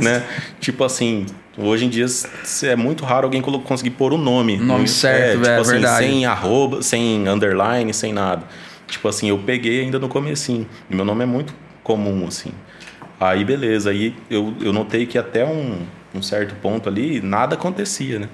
[0.00, 0.24] né?
[0.58, 1.26] Tipo assim,
[1.56, 2.06] Hoje em dia
[2.64, 4.56] é muito raro alguém conseguir pôr o nome.
[4.56, 6.04] Nome certo, é, tipo é, assim, verdade.
[6.04, 8.44] Sem arroba, sem underline, sem nada.
[8.88, 10.66] Tipo assim, eu peguei ainda no comecinho.
[10.90, 12.50] E meu nome é muito comum, assim.
[13.20, 15.82] Aí beleza, aí eu, eu notei que até um,
[16.14, 18.28] um certo ponto ali, nada acontecia, né?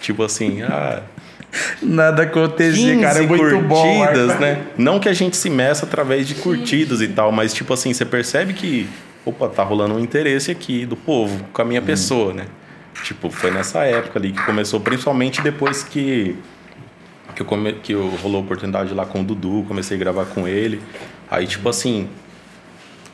[0.00, 1.02] Tipo assim, ah...
[1.80, 4.38] Nada acontecia, cara, é muito curtidas, bom.
[4.38, 4.66] né?
[4.76, 8.04] Não que a gente se meça através de curtidas e tal, mas tipo assim, você
[8.04, 8.86] percebe que
[9.28, 11.84] opa, tá rolando um interesse aqui do povo com a minha hum.
[11.84, 12.46] pessoa, né?
[13.02, 16.36] Tipo, foi nessa época ali que começou, principalmente depois que
[17.34, 20.24] que eu, come, que eu rolou a oportunidade lá com o Dudu, comecei a gravar
[20.24, 20.80] com ele.
[21.30, 22.08] Aí, tipo assim,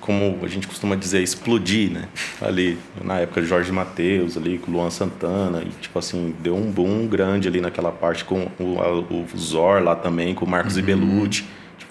[0.00, 2.08] como a gente costuma dizer, explodir, né?
[2.40, 6.56] Ali, na época de Jorge Matheus, ali com o Luan Santana, e tipo assim, deu
[6.56, 8.78] um boom grande ali naquela parte com o,
[9.10, 10.80] o Zor lá também, com o Marcos uhum.
[10.80, 11.44] Ibelucci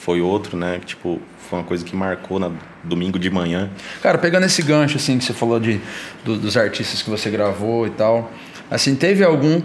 [0.03, 0.81] foi outro, né?
[0.85, 2.51] Tipo, foi uma coisa que marcou na
[2.83, 3.69] domingo de manhã.
[4.01, 5.79] Cara, pegando esse gancho assim que você falou de
[6.25, 8.29] do, dos artistas que você gravou e tal,
[8.69, 9.61] assim, teve algum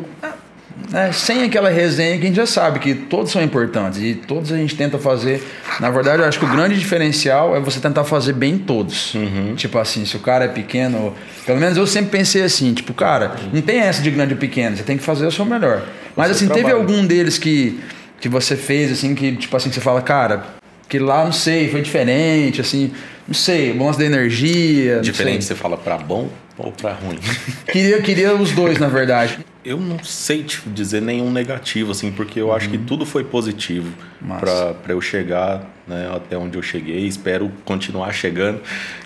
[0.91, 4.53] né, sem aquela resenha que a gente já sabe que todos são importantes e todos
[4.53, 5.43] a gente tenta fazer.
[5.81, 9.15] Na verdade, eu acho que o grande diferencial é você tentar fazer bem todos.
[9.15, 9.55] Uhum.
[9.57, 13.35] Tipo assim, se o cara é pequeno, pelo menos eu sempre pensei assim, tipo, cara,
[13.53, 15.83] não tem essa de grande ou pequeno, você tem que fazer o seu melhor.
[16.15, 16.67] Mas assim, trabalho.
[16.67, 17.81] teve algum deles que
[18.21, 21.69] que você fez, assim, que tipo assim, que você fala, cara, que lá, não sei,
[21.69, 22.93] foi diferente, assim,
[23.27, 25.01] não sei, lance da energia.
[25.01, 27.19] Diferente, você fala para bom ou para ruim?
[27.71, 29.39] queria, queria os dois, na verdade.
[29.65, 32.55] Eu não sei tipo, dizer nenhum negativo, assim, porque eu uhum.
[32.55, 32.87] acho que uhum.
[32.87, 33.93] tudo foi positivo
[34.41, 37.07] para eu chegar né, até onde eu cheguei.
[37.07, 38.63] Espero continuar chegando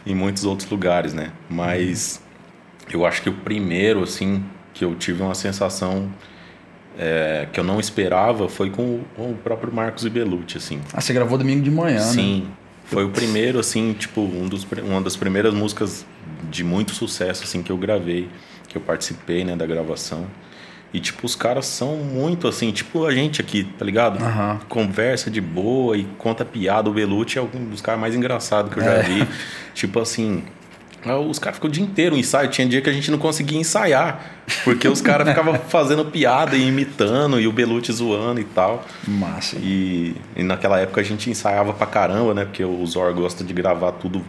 [0.06, 1.32] em muitos outros lugares, né?
[1.50, 2.22] Mas
[2.86, 3.00] uhum.
[3.00, 6.08] eu acho que o primeiro, assim, que eu tive uma sensação
[6.98, 10.80] é, que eu não esperava foi com, com o próprio Marcos Ibelucci, assim.
[10.92, 12.16] Ah, você gravou domingo de manhã, Sim.
[12.16, 12.22] né?
[12.22, 12.48] Sim.
[12.84, 16.04] Foi o primeiro, assim, tipo, um dos, uma das primeiras músicas
[16.50, 18.28] de muito sucesso, assim, que eu gravei,
[18.68, 20.26] que eu participei, né, da gravação.
[20.92, 24.22] E, tipo, os caras são muito, assim, tipo a gente aqui, tá ligado?
[24.22, 24.58] Uhum.
[24.68, 26.90] Conversa de boa e conta piada.
[26.90, 29.02] O Belucci é um dos caras mais engraçados que eu já é.
[29.02, 29.26] vi.
[29.72, 30.44] tipo assim,
[31.28, 32.48] os caras ficam o dia inteiro ensaio.
[32.48, 34.24] Tinha dia que a gente não conseguia ensaiar.
[34.64, 38.84] Porque os caras ficavam fazendo piada e imitando, e o Belucci zoando e tal.
[39.06, 39.56] Massa.
[39.58, 42.44] E, e, naquela época a gente ensaiava pra caramba, né?
[42.44, 44.24] Porque o Zor gosta de gravar tudo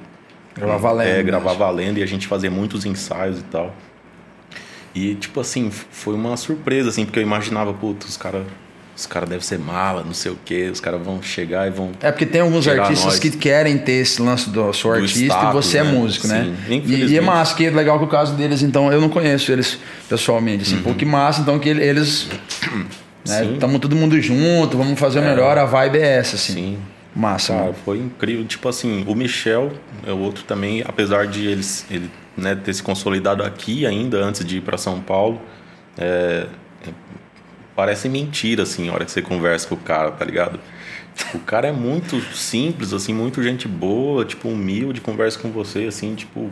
[0.55, 1.07] Gravar valendo.
[1.07, 1.59] É, gravar mesmo.
[1.59, 3.73] valendo e a gente fazia muitos ensaios e tal.
[4.93, 8.45] E, tipo assim, foi uma surpresa, assim, porque eu imaginava, putz, os caras
[8.95, 11.91] os cara devem ser mala, não sei o quê, os caras vão chegar e vão.
[11.99, 15.49] É porque tem alguns artistas que querem ter esse lance do sou Do artista status,
[15.49, 15.91] e você é né?
[15.91, 16.55] músico, né?
[16.67, 19.09] Sim, E, e é massa, que é legal que o caso deles, então, eu não
[19.09, 20.83] conheço eles pessoalmente, assim, Uhum.
[20.83, 22.27] pô, que massa, então que eles.
[23.27, 23.57] né, Sim.
[23.59, 26.53] Tamo todo mundo junto, vamos fazer o melhor, a vibe é essa, assim.
[26.53, 26.77] Sim.
[27.15, 28.43] Massa, Cara, foi incrível.
[28.45, 29.71] Tipo assim, o Michel
[30.05, 34.43] é o outro também, apesar de eles, ele né, ter se consolidado aqui ainda antes
[34.43, 35.39] de ir para São Paulo,
[35.97, 36.47] é,
[36.87, 36.89] é,
[37.75, 40.59] parece mentira, assim, a hora que você conversa com o cara, tá ligado?
[41.33, 46.15] O cara é muito simples, assim, muito gente boa, tipo, humilde, conversa com você, assim,
[46.15, 46.49] tipo,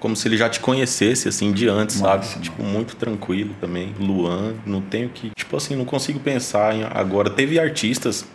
[0.00, 2.44] como se ele já te conhecesse, assim, de antes, Massa, sabe?
[2.44, 3.94] Tipo, muito tranquilo também.
[3.98, 5.30] Luan, não tenho que.
[5.34, 6.84] Tipo assim, não consigo pensar em.
[6.84, 8.26] Agora, teve artistas,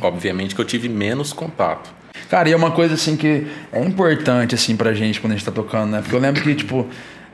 [0.00, 1.92] obviamente, que eu tive menos contato.
[2.30, 5.44] Cara, e é uma coisa assim que é importante assim pra gente quando a gente
[5.44, 6.00] tá tocando, né?
[6.00, 6.86] Porque eu lembro que, tipo,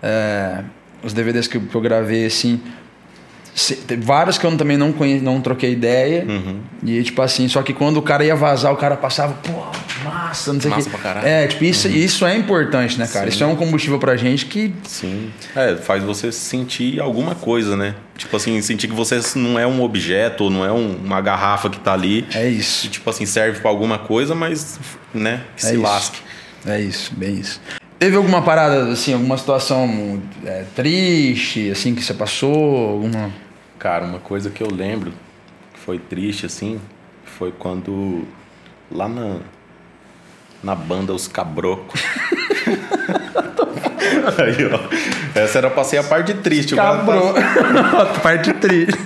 [0.03, 0.65] é,
[1.03, 2.61] os DVDs que eu gravei, assim,
[3.55, 6.25] se- tem vários que eu também não conhe, não troquei ideia.
[6.29, 6.61] Uhum.
[6.85, 9.53] E tipo assim, só que quando o cara ia vazar, o cara passava, pô,
[10.05, 10.89] massa, não sei o que.
[10.91, 11.27] pra caralho.
[11.27, 11.33] Uhum.
[11.33, 13.27] É, tipo, isso, isso é importante, né, cara?
[13.27, 13.35] Sim.
[13.35, 14.73] Isso é um combustível pra gente que.
[14.85, 15.31] Sim.
[15.57, 17.95] É, faz você sentir alguma coisa, né?
[18.17, 21.79] Tipo assim, sentir que você não é um objeto, não é um- uma garrafa que
[21.79, 22.27] tá ali.
[22.33, 22.89] É Que, isso.
[22.89, 24.79] tipo assim, serve pra alguma coisa, mas,
[25.15, 25.83] né, que É se isso.
[25.83, 26.19] lasque.
[26.67, 27.61] É isso, bem isso.
[27.99, 32.91] Teve alguma parada, assim, alguma situação é, triste, assim, que você passou?
[32.91, 33.31] Alguma.
[33.79, 35.13] Cara, uma coisa que eu lembro
[35.75, 36.81] que foi triste, assim,
[37.25, 38.23] foi quando
[38.91, 39.39] lá na,
[40.63, 42.01] na banda Os Cabrocos.
[44.39, 44.81] Aí, ó.
[45.39, 46.75] Essa era pra ser a parte triste.
[46.77, 47.35] tá- Cabrou.
[48.23, 48.99] Parte triste.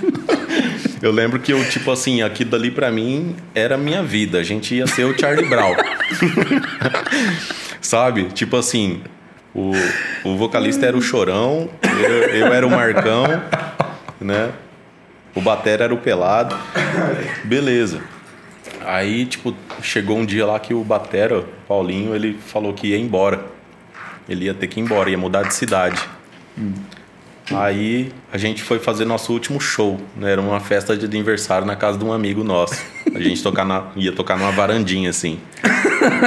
[1.01, 4.37] Eu lembro que eu, tipo assim, aquilo dali pra mim era a minha vida.
[4.39, 5.75] A gente ia ser o Charlie Brown.
[7.83, 8.29] Sabe?
[8.29, 9.01] Tipo assim,
[9.53, 9.71] o,
[10.23, 13.25] o vocalista era o Chorão, eu, eu era o Marcão,
[14.19, 14.51] né?
[15.35, 16.57] O batera era o Pelado.
[17.43, 18.01] Beleza.
[18.85, 23.45] Aí, tipo, chegou um dia lá que o batera, Paulinho, ele falou que ia embora.
[24.27, 26.01] Ele ia ter que ir embora, ia mudar de cidade.
[27.51, 30.31] Aí a gente foi fazer nosso último show, né?
[30.31, 32.81] Era uma festa de aniversário na casa de um amigo nosso.
[33.13, 35.39] A gente tocar na, ia tocar numa varandinha, assim.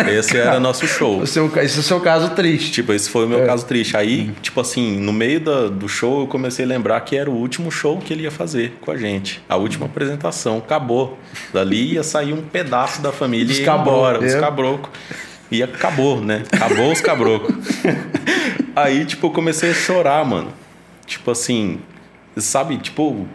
[0.08, 1.20] Esse era nosso show.
[1.20, 2.70] O seu, esse é o seu caso triste.
[2.72, 3.96] Tipo, esse foi o meu caso triste.
[3.96, 7.34] Aí, tipo assim, no meio da- do show, eu comecei a lembrar que era o
[7.34, 9.42] último show que ele ia fazer com a gente.
[9.48, 10.58] A última apresentação.
[10.58, 11.18] Acabou.
[11.52, 14.18] Dali ia sair um pedaço da família Os e embora.
[14.24, 14.40] Os é.
[14.40, 14.90] cabrocos.
[15.50, 16.42] E acabou, né?
[16.50, 17.54] Acabou os cabrocos.
[18.74, 20.52] Aí, tipo, eu comecei a chorar, mano.
[21.06, 21.78] Tipo assim,
[22.36, 23.26] sabe, tipo,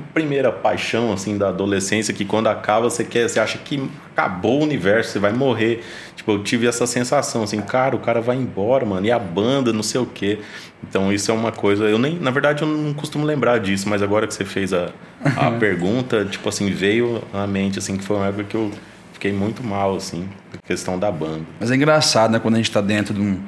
[0.00, 4.62] primeira paixão, assim, da adolescência, que quando acaba, você quer, você acha que acabou o
[4.62, 5.82] universo, você vai morrer.
[6.16, 9.72] Tipo, eu tive essa sensação, assim, cara, o cara vai embora, mano, e a banda,
[9.72, 10.38] não sei o quê.
[10.82, 14.02] Então, isso é uma coisa, eu nem, na verdade, eu não costumo lembrar disso, mas
[14.02, 14.90] agora que você fez a,
[15.36, 18.70] a pergunta, tipo assim, veio à mente, assim, que foi uma época que eu
[19.12, 20.28] fiquei muito mal, assim,
[20.66, 21.44] questão da banda.
[21.58, 22.38] Mas é engraçado, né?
[22.38, 23.40] Quando a gente tá dentro de um,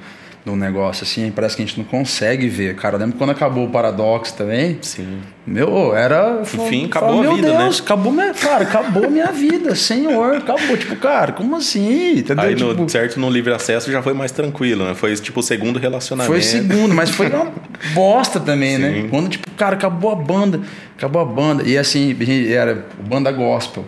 [0.51, 2.75] um negócio assim, parece que a gente não consegue ver.
[2.75, 4.77] Cara, eu lembro quando acabou o Paradoxo também.
[4.83, 5.21] Sim.
[5.47, 6.41] Meu, era.
[6.43, 8.35] Enfim, eu acabou falava, a vida, né?" Deus, acabou minha.
[8.35, 10.37] Cara, acabou minha vida, senhor.
[10.37, 10.77] Acabou.
[10.77, 12.19] Tipo, cara, como assim?
[12.19, 12.45] Entendeu?
[12.45, 14.95] Aí, no, Tipo, certo, no livre acesso já foi mais tranquilo, né?
[14.95, 16.33] Foi tipo o segundo relacionamento.
[16.33, 17.53] Foi segundo, mas foi uma
[17.95, 19.03] bosta também, né?
[19.03, 19.09] Sim.
[19.09, 20.61] Quando, tipo, cara, acabou a banda.
[20.97, 21.63] Acabou a banda.
[21.63, 22.17] E assim,
[22.53, 23.85] era banda gospel.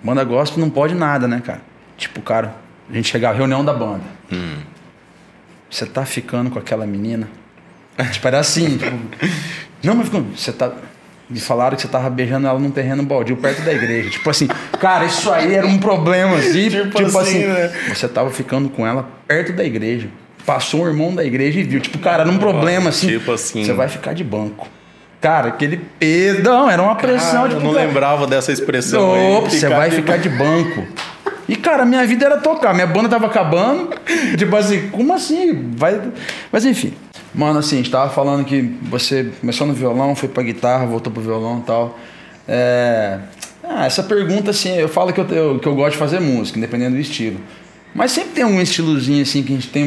[0.00, 1.60] Banda gospel não pode nada, né, cara?
[1.96, 2.54] Tipo, cara,
[2.88, 4.02] a gente chegava, reunião da banda.
[4.32, 4.71] Hum.
[5.72, 7.28] Você tá ficando com aquela menina?
[8.12, 8.96] tipo, era assim, tipo,
[9.82, 10.70] não, mas ficando, você tá.
[11.30, 14.10] Me falaram que você tava beijando ela num terreno baldio perto da igreja.
[14.10, 16.68] Tipo assim, cara, isso aí era um problema, assim.
[16.70, 17.72] Tipo Tipo, assim, assim, né?
[17.94, 20.08] você tava ficando com ela perto da igreja.
[20.44, 21.80] Passou um irmão da igreja e viu.
[21.80, 23.06] Tipo, cara, era um problema assim.
[23.06, 23.64] Tipo assim.
[23.64, 24.68] Você vai ficar de banco.
[25.22, 26.42] Cara, aquele peso.
[26.42, 27.44] Não, era uma pressão.
[27.44, 29.32] Ah, tipo, eu não cara, lembrava dessa expressão aí.
[29.36, 30.86] Opa, você vai de- ficar de banco.
[31.48, 32.72] E, cara, minha vida era tocar.
[32.74, 33.90] Minha banda tava acabando.
[34.38, 35.72] Tipo assim, como assim?
[35.76, 36.00] Vai...
[36.50, 36.94] Mas, enfim.
[37.34, 41.12] Mano, assim, a gente tava falando que você começou no violão, foi pra guitarra, voltou
[41.12, 41.98] pro violão e tal.
[42.46, 43.18] É...
[43.64, 46.58] Ah, essa pergunta, assim, eu falo que eu, eu- que eu gosto de fazer música,
[46.58, 47.40] independente do estilo.
[47.94, 49.84] Mas sempre tem um estilozinho, assim, que a gente tem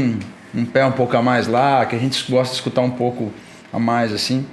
[0.53, 2.91] um, um pé um pouco a mais lá, que a gente gosta de escutar um
[2.91, 3.31] pouco
[3.73, 4.45] a mais, assim.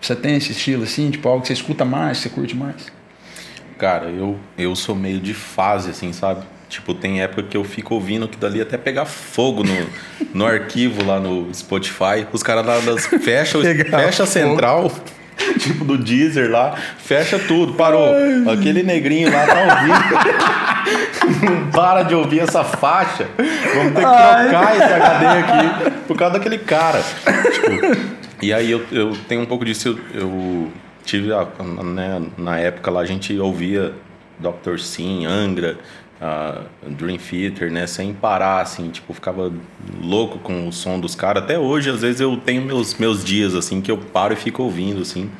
[0.00, 2.74] Você tem esse estilo, assim, tipo, algo que você escuta mais, que você curte mais?
[3.78, 6.42] Cara, eu, eu sou meio de fase, assim, sabe?
[6.68, 9.86] Tipo, tem época que eu fico ouvindo que dali até pegar fogo no,
[10.34, 12.26] no arquivo lá no Spotify.
[12.32, 14.90] Os caras lá das, fecha, fecha a central,
[15.60, 18.12] tipo do Deezer lá, fecha tudo, parou.
[18.52, 20.66] Aquele negrinho lá tá ouvindo.
[21.44, 23.28] não para de ouvir essa faixa.
[23.36, 24.76] Vamos ter que trocar Ai.
[24.76, 27.02] esse HD aqui por causa daquele cara.
[27.52, 29.98] Tipo, e aí eu, eu tenho um pouco disso.
[30.14, 30.72] Eu, eu
[31.06, 31.28] tive,
[31.84, 33.94] né, na época lá, a gente ouvia
[34.38, 34.78] Dr.
[34.78, 35.78] Sim, Angra,
[36.20, 37.86] uh, Dream Theater, né?
[37.86, 39.52] Sem parar, assim, tipo, ficava
[40.02, 41.44] louco com o som dos caras.
[41.44, 44.62] Até hoje, às vezes, eu tenho meus, meus dias, assim, que eu paro e fico
[44.62, 45.30] ouvindo, assim.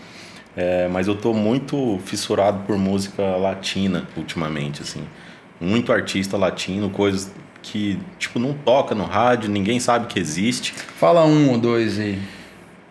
[0.57, 5.03] É, mas eu tô muito fissurado por música latina ultimamente, assim.
[5.61, 7.31] Muito artista latino, coisas
[7.63, 10.73] que, tipo, não toca no rádio, ninguém sabe que existe.
[10.73, 12.19] Fala um ou dois aí.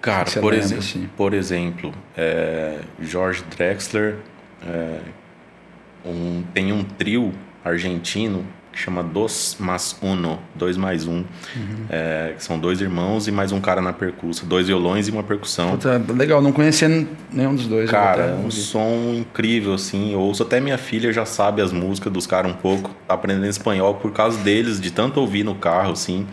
[0.05, 1.09] Cara, por, lembra, exe assim.
[1.17, 4.17] por exemplo, é, George Drexler
[4.63, 4.99] é,
[6.05, 11.23] um, tem um trio argentino que chama Dos Mas Uno, dois mais um,
[11.55, 11.85] uhum.
[11.89, 15.23] é, que são dois irmãos e mais um cara na percussa, dois violões e uma
[15.23, 15.71] percussão.
[15.71, 16.87] Puta, legal, não conhecia
[17.31, 17.89] nenhum dos dois.
[17.89, 22.13] Cara, é um som incrível, assim, eu ouço até minha filha já sabe as músicas
[22.13, 25.93] dos caras um pouco, tá aprendendo espanhol por causa deles, de tanto ouvir no carro,
[25.93, 26.27] assim.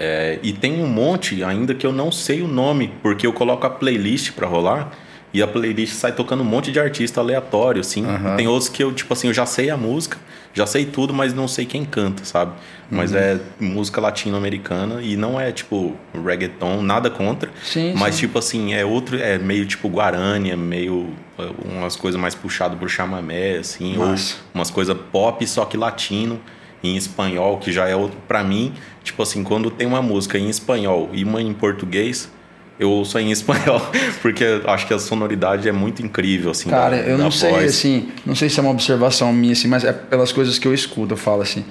[0.00, 3.66] É, e tem um monte ainda que eu não sei o nome, porque eu coloco
[3.66, 4.92] a playlist para rolar
[5.34, 8.06] e a playlist sai tocando um monte de artista aleatório, assim.
[8.06, 8.36] Uhum.
[8.36, 10.16] Tem outros que eu, tipo assim, eu já sei a música,
[10.54, 12.52] já sei tudo, mas não sei quem canta, sabe?
[12.88, 13.18] Mas uhum.
[13.18, 17.50] é música latino-americana e não é tipo reggaeton, nada contra.
[17.64, 18.20] Sim, mas sim.
[18.20, 22.76] tipo assim, é outro, é meio tipo Guarani, é meio é, umas coisas mais puxado
[22.76, 24.36] pro chamamé, assim, Nossa.
[24.36, 26.40] ou umas coisas pop, só que latino
[26.82, 30.48] em espanhol, que já é outro para mim, tipo assim, quando tem uma música em
[30.48, 32.30] espanhol e uma em português,
[32.78, 33.80] eu ouço em espanhol,
[34.22, 36.70] porque acho que a sonoridade é muito incrível, assim.
[36.70, 37.64] Cara, da, eu não sei, voz.
[37.64, 40.74] assim, não sei se é uma observação minha, assim, mas é pelas coisas que eu
[40.74, 41.64] escuto, eu falo assim.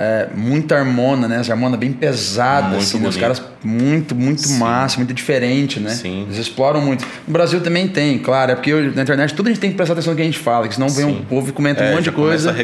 [0.00, 1.38] É, muita harmona, né?
[1.38, 3.08] As harmonas bem pesadas, muito assim, né?
[3.08, 4.58] os caras muito, muito Sim.
[4.58, 5.90] massa, muito diferente, né?
[5.90, 6.22] Sim.
[6.22, 7.04] Eles exploram muito.
[7.26, 9.76] No Brasil também tem, claro, é porque eu, na internet tudo a gente tem que
[9.76, 11.90] prestar atenção no que a gente fala, que senão vem um povo e comenta é,
[11.90, 12.54] um monte de coisa.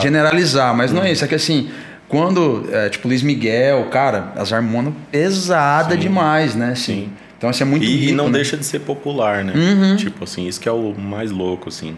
[0.00, 0.94] Generalizar, mas hum.
[0.94, 1.68] não é isso, é que assim,
[2.08, 6.70] quando, é, tipo, Luiz Miguel, cara, as harmonas pesadas demais, né?
[6.72, 7.10] Assim, Sim.
[7.36, 8.34] Então, isso é muito E, rico, e não né?
[8.34, 9.52] deixa de ser popular, né?
[9.54, 9.96] Uhum.
[9.96, 11.94] Tipo assim, isso que é o mais louco, assim.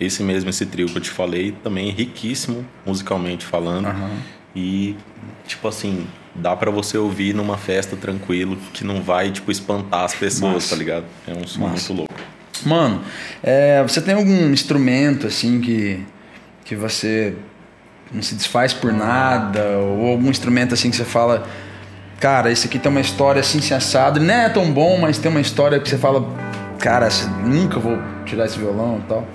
[0.00, 3.86] Esse mesmo, esse trio que eu te falei, também é riquíssimo musicalmente falando.
[3.86, 4.16] Uhum.
[4.54, 4.96] E,
[5.46, 10.14] tipo assim, dá para você ouvir numa festa tranquilo, que não vai, tipo, espantar as
[10.14, 11.04] pessoas, tá ligado?
[11.26, 12.14] É um som muito louco.
[12.64, 13.02] Mano,
[13.42, 16.04] é, você tem algum instrumento, assim, que,
[16.64, 17.34] que você
[18.12, 19.78] não se desfaz por nada?
[19.78, 21.46] Ou algum instrumento, assim, que você fala
[22.18, 25.30] cara, esse aqui tem uma história assim, se assado, não é tão bom, mas tem
[25.30, 26.26] uma história que você fala,
[26.78, 27.08] cara,
[27.44, 29.26] nunca vou tirar esse violão e tal.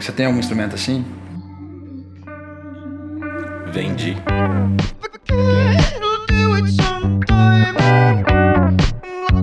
[0.00, 1.04] Você tem algum instrumento assim?
[3.72, 4.16] Vendi.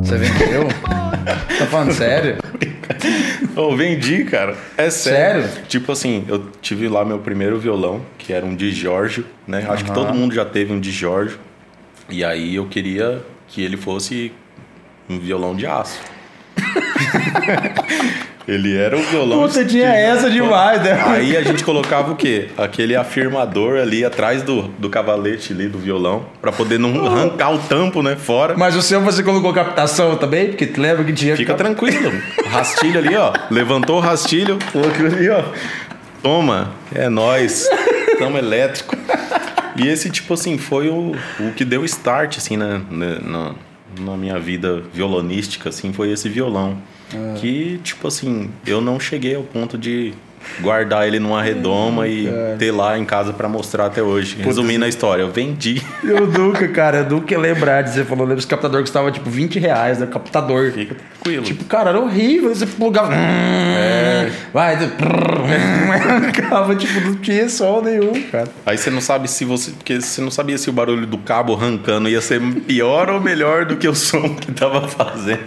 [0.02, 0.68] Você vendeu?
[1.60, 2.38] tá falando sério?
[3.56, 4.56] Eu vendi, cara.
[4.78, 5.44] É sério.
[5.44, 5.66] sério.
[5.68, 9.60] Tipo assim, eu tive lá meu primeiro violão, que era um de Giorgio, né?
[9.70, 9.90] Acho uhum.
[9.90, 11.40] que todo mundo já teve um de Giorgio.
[12.10, 14.32] E aí eu queria que ele fosse
[15.10, 16.00] um violão de aço.
[18.48, 19.42] ele era um violão.
[19.42, 21.02] Puta, tinha essa demais, né?
[21.06, 22.50] Aí a gente colocava o quê?
[22.58, 27.60] Aquele afirmador ali atrás do, do cavalete ali do violão, para poder não arrancar o
[27.60, 28.56] tampo, né, fora.
[28.58, 30.48] Mas o seu você colocou captação também?
[30.48, 31.36] Porque tu lembra que tinha.
[31.36, 31.64] Fica cap...
[31.64, 32.12] tranquilo.
[32.48, 33.34] Rastilho ali, ó.
[33.50, 35.44] Levantou o rastilho, colocou ali, ó.
[36.22, 37.68] Toma, é nós.
[38.18, 38.98] Tamo elétrico.
[39.76, 43.54] E esse, tipo assim, foi o, o que deu start, assim, na, na,
[44.00, 46.78] na minha vida violonística, assim, foi esse violão.
[47.14, 47.40] É.
[47.40, 50.14] Que, tipo assim, eu não cheguei ao ponto de
[50.62, 52.56] guardar ele numa redoma e cara.
[52.58, 54.38] ter lá em casa para mostrar até hoje.
[54.42, 55.82] Resumindo a história, eu vendi.
[56.04, 58.84] E o Duca, cara, o Duca é lembrar de você falou, lembra esse captador que
[58.84, 60.08] custava tipo 20 reais, né?
[60.08, 60.72] Captador.
[60.72, 61.44] Fica tranquilo.
[61.44, 62.54] Tipo, cara, era horrível.
[62.54, 63.14] Você plugava.
[63.14, 64.32] É.
[64.54, 64.76] Vai,
[66.28, 68.48] acaba, tipo, não tinha som nenhum, cara.
[68.66, 69.72] Aí você não sabe se você.
[69.72, 73.66] Porque você não sabia se o barulho do cabo arrancando ia ser pior ou melhor
[73.66, 75.40] do que o som que tava fazendo.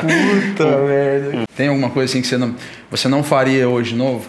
[0.00, 1.44] Puta merda.
[1.56, 2.54] Tem alguma coisa assim que você não,
[2.90, 4.28] você não faria hoje de novo?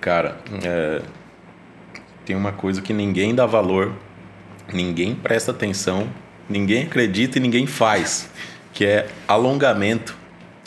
[0.00, 1.02] Cara, é,
[2.24, 3.92] tem uma coisa que ninguém dá valor,
[4.72, 6.08] ninguém presta atenção,
[6.48, 8.30] ninguém acredita e ninguém faz,
[8.72, 10.16] que é alongamento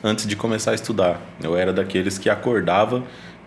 [0.03, 1.21] antes de começar a estudar.
[1.41, 3.03] Eu era daqueles que acordava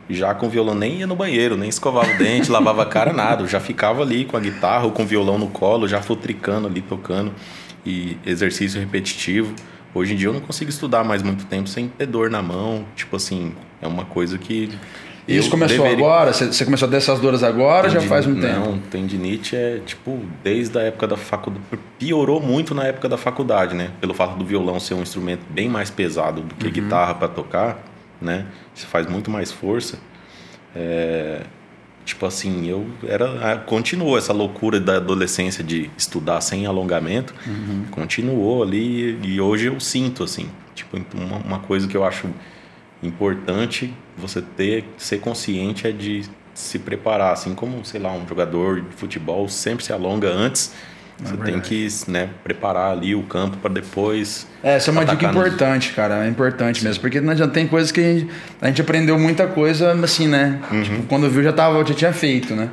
[0.08, 3.42] já com violão, nem ia no banheiro, nem escovava o dente, lavava a cara, nada.
[3.42, 6.66] Eu já ficava ali com a guitarra ou com o violão no colo, já futricando
[6.68, 7.32] ali, tocando.
[7.84, 9.54] E exercício repetitivo.
[9.96, 12.84] Hoje em dia eu não consigo estudar mais muito tempo sem ter dor na mão.
[12.94, 14.70] Tipo assim, é uma coisa que.
[15.26, 16.04] Isso começou deveria...
[16.04, 16.34] agora?
[16.34, 18.60] Você começou a ter essas dores agora ou já faz um tempo?
[18.60, 21.64] Não, tendinite é tipo desde a época da faculdade.
[21.98, 23.90] Piorou muito na época da faculdade, né?
[23.98, 26.72] Pelo fato do violão ser um instrumento bem mais pesado do que uhum.
[26.72, 27.82] guitarra para tocar,
[28.20, 28.44] né?
[28.74, 29.98] Você faz muito mais força.
[30.76, 31.40] É,
[32.06, 33.58] tipo assim, eu era.
[33.58, 37.34] Continuou essa loucura da adolescência de estudar sem alongamento.
[37.46, 37.84] Uhum.
[37.90, 40.48] Continuou ali e hoje eu sinto, assim.
[40.74, 42.28] Tipo, uma, uma coisa que eu acho
[43.02, 48.80] importante você ter, ser consciente é de se preparar, assim como, sei lá, um jogador
[48.80, 50.72] de futebol sempre se alonga antes.
[51.24, 54.46] É você tem que né, preparar ali o campo para depois.
[54.62, 56.26] É, essa é uma dica importante, cara.
[56.26, 56.86] É importante Sim.
[56.86, 57.00] mesmo.
[57.00, 58.28] Porque não adianta, tem coisas que a gente,
[58.60, 60.60] a gente, aprendeu muita coisa assim, né?
[60.70, 60.82] Uhum.
[60.82, 62.68] Tipo, quando viu já tava, já tinha feito, né?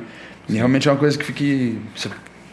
[0.48, 1.78] E realmente é uma coisa que fique.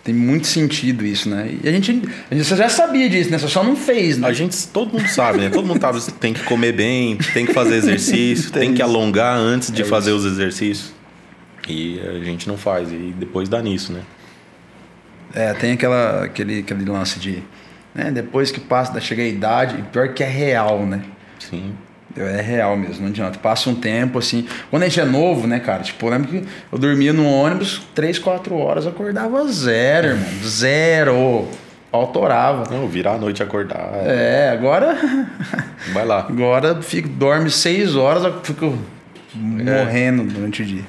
[0.03, 1.53] Tem muito sentido isso, né?
[1.63, 3.37] E a gente, a gente já sabia disso, né?
[3.37, 4.27] Você só não fez, né?
[4.27, 5.49] A gente, todo mundo sabe, né?
[5.49, 8.81] Todo mundo sabe que tem que comer bem, tem que fazer exercício, tem, tem que
[8.81, 10.25] alongar antes de é fazer isso.
[10.25, 10.93] os exercícios.
[11.67, 14.01] E a gente não faz, e depois dá nisso, né?
[15.33, 17.43] É, tem aquela, aquele, aquele lance de.
[17.93, 21.01] Né, depois que passa, chega a idade, pior que é real, né?
[21.39, 21.73] Sim.
[22.17, 23.39] É real mesmo, não adianta.
[23.39, 24.47] Passa um tempo assim.
[24.69, 25.83] Quando a gente é novo, né, cara?
[25.83, 30.29] Tipo, eu lembro que eu dormia no ônibus 3, 4 horas, acordava zero, irmão.
[30.43, 31.47] Zero.
[31.91, 32.73] Autorava.
[32.73, 33.91] Não, virar a noite acordar.
[34.05, 34.97] É, agora.
[35.93, 36.25] Vai lá.
[36.27, 38.77] Agora fico, dorme 6 horas, fico
[39.35, 39.83] é.
[39.83, 40.83] morrendo durante o dia.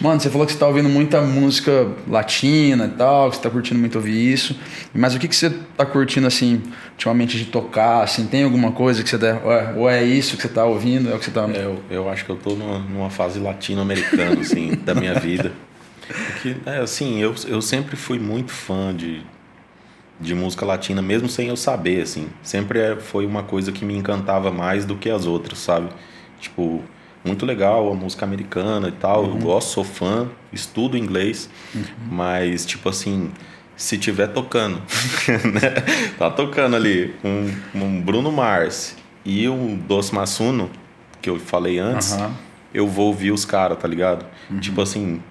[0.00, 3.50] Mano, você falou que você tá ouvindo muita música latina e tal, que você tá
[3.50, 4.58] curtindo muito ouvir isso.
[4.94, 8.02] Mas o que, que você tá curtindo, assim, ultimamente de tocar?
[8.02, 9.42] Assim, tem alguma coisa que você tá,
[9.76, 11.10] ou é isso que você tá ouvindo?
[11.10, 11.46] É o que você tá...
[11.52, 15.52] É, eu, eu acho que eu tô numa, numa fase latino-americana, assim, da minha vida.
[16.08, 19.20] Porque, é, assim, eu, eu sempre fui muito fã de,
[20.18, 22.28] de música latina, mesmo sem eu saber, assim.
[22.42, 25.90] Sempre é, foi uma coisa que me encantava mais do que as outras, sabe?
[26.40, 26.82] Tipo
[27.24, 29.24] muito legal a música americana e tal.
[29.24, 29.34] Uhum.
[29.34, 31.82] Eu gosto, sou fã, estudo inglês, uhum.
[32.10, 33.30] mas tipo assim,
[33.76, 34.80] se tiver tocando,
[35.52, 35.70] né?
[36.18, 40.70] tá tocando ali um, um, Bruno Mars e um Dos Massuno,
[41.20, 42.30] que eu falei antes, uhum.
[42.72, 44.24] eu vou ouvir os caras, tá ligado?
[44.50, 44.60] Uhum.
[44.60, 45.22] Tipo assim,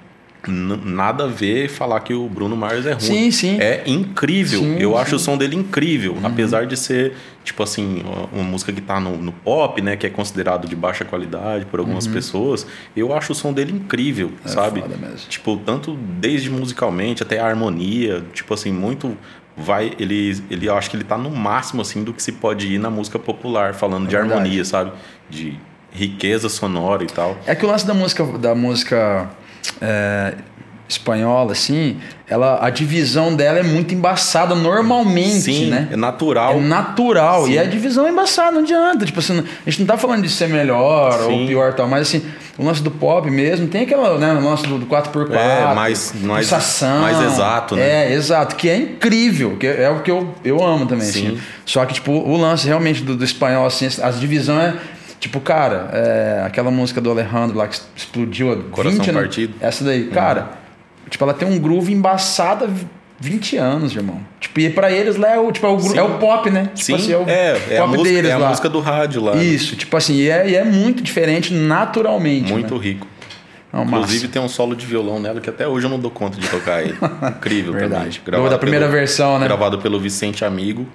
[0.48, 3.02] nada a ver falar que o Bruno Mars é ruim.
[3.02, 3.58] Sim, sim.
[3.60, 4.62] É incrível.
[4.62, 4.98] Sim, eu sim.
[4.98, 6.14] acho o som dele incrível.
[6.14, 6.26] Uhum.
[6.26, 7.14] Apesar de ser,
[7.44, 9.98] tipo assim, uma música que tá no, no, pop, né?
[9.98, 12.14] Que é considerado de baixa qualidade por algumas uhum.
[12.14, 12.66] pessoas.
[12.96, 14.84] Eu acho o som dele incrível, é sabe?
[15.28, 18.24] Tipo, tanto desde musicalmente até a harmonia.
[18.34, 19.18] Tipo assim, muito
[19.58, 22.74] vai ele ele eu acho que ele tá no máximo assim do que se pode
[22.74, 24.34] ir na música popular falando é de verdade.
[24.34, 24.94] harmonia sabe
[25.30, 25.60] de
[25.92, 29.30] riqueza sonora e tal é que o lance da música da música
[29.82, 30.34] é,
[30.90, 31.98] espanhola, assim,
[32.28, 35.88] ela, a divisão dela é muito embaçada normalmente, Sim, né?
[35.92, 36.54] É natural.
[36.54, 37.46] É natural.
[37.46, 37.54] Sim.
[37.54, 39.06] E a divisão é embaçada, não adianta.
[39.06, 41.42] Tipo assim, a gente não tá falando de ser melhor Sim.
[41.42, 42.24] ou pior tal, mas assim,
[42.58, 46.52] o lance do pop mesmo, tem aquela, né, o lance do 4x4, é, mais, mais,
[46.82, 48.12] mais exato, né?
[48.12, 51.28] É, exato, que é incrível, que é o que eu, eu amo também, Sim.
[51.28, 51.42] assim.
[51.66, 54.74] Só que, tipo, o lance realmente do, do espanhol, assim, as divisão é
[55.20, 59.54] Tipo, cara, é, aquela música do Alejandro lá que explodiu a Coração 20 Partido.
[59.60, 60.12] Essa daí, uhum.
[60.12, 60.50] cara,
[61.10, 62.70] tipo, ela tem um groove embaçado
[63.20, 64.22] 20 anos, irmão.
[64.40, 66.70] Tipo, e pra eles lá é o, tipo, é o, é o pop, né?
[66.74, 68.80] Tipo Sim, assim, é o é, é pop a música, deles é a música do
[68.80, 69.36] rádio lá.
[69.36, 69.44] Né?
[69.44, 69.80] Isso, né?
[69.80, 72.52] tipo assim, e é, e é muito diferente naturalmente.
[72.52, 72.82] Muito né?
[72.82, 73.08] rico.
[73.74, 74.28] Não, Inclusive massa.
[74.30, 76.82] tem um solo de violão nela que até hoje eu não dou conta de tocar
[76.82, 76.98] ele.
[77.38, 78.20] Incrível Verdade.
[78.20, 78.22] também.
[78.26, 79.46] Gravado da primeira pelo, versão, né?
[79.46, 80.88] Gravado pelo Vicente Amigo.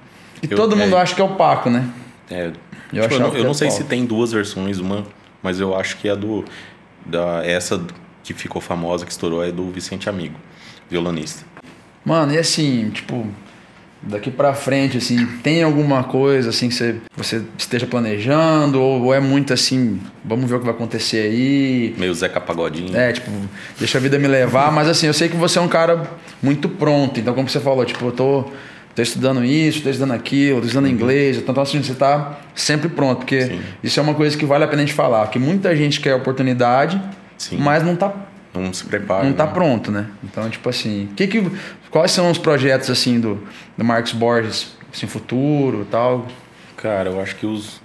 [0.43, 1.87] E eu, todo mundo é, acha que é o Paco, né?
[2.29, 2.51] É,
[2.93, 5.05] eu, tipo, eu não, eu não sei se tem duas versões, uma,
[5.41, 6.45] mas eu acho que é do.
[7.05, 7.85] Da, essa
[8.23, 10.35] que ficou famosa, que estourou, é do Vicente Amigo,
[10.89, 11.45] violonista.
[12.03, 13.27] Mano, e assim, tipo,
[14.01, 18.79] daqui para frente, assim, tem alguma coisa assim que você, você esteja planejando?
[18.81, 21.95] Ou, ou, é muito assim, vamos ver o que vai acontecer aí?
[21.97, 22.95] Meio Zeca Pagodinho.
[22.95, 23.29] É, tipo,
[23.77, 26.09] deixa a vida me levar, mas assim, eu sei que você é um cara
[26.41, 28.45] muito pronto, então como você falou, tipo, eu tô
[28.95, 30.91] estou estudando isso, estou estudando aquilo, estou estudando uhum.
[30.91, 31.37] inglês.
[31.37, 33.61] Então, assim, você está sempre pronto, porque Sim.
[33.83, 36.15] isso é uma coisa que vale a pena a gente falar, que muita gente quer
[36.15, 37.01] oportunidade,
[37.37, 37.57] Sim.
[37.57, 38.13] mas não está
[38.53, 39.23] não se prepara.
[39.23, 39.51] Não está né?
[39.51, 40.07] pronto, né?
[40.23, 41.51] Então, tipo assim, que que,
[41.91, 43.43] quais são os projetos assim do,
[43.77, 46.25] do Marcos Borges, assim, futuro tal?
[46.77, 47.81] Cara, eu acho que os,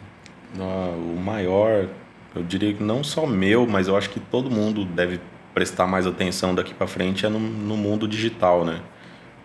[0.56, 1.88] uh, o maior,
[2.36, 5.20] eu diria que não só meu, mas eu acho que todo mundo deve
[5.52, 8.78] prestar mais atenção daqui para frente é no, no mundo digital, né?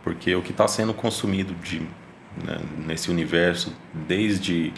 [0.05, 4.71] Porque o que está sendo consumido de, né, nesse universo, desde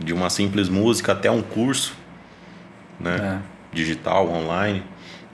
[0.00, 1.96] de uma simples música até um curso
[2.98, 3.74] né, é.
[3.74, 4.82] digital, online,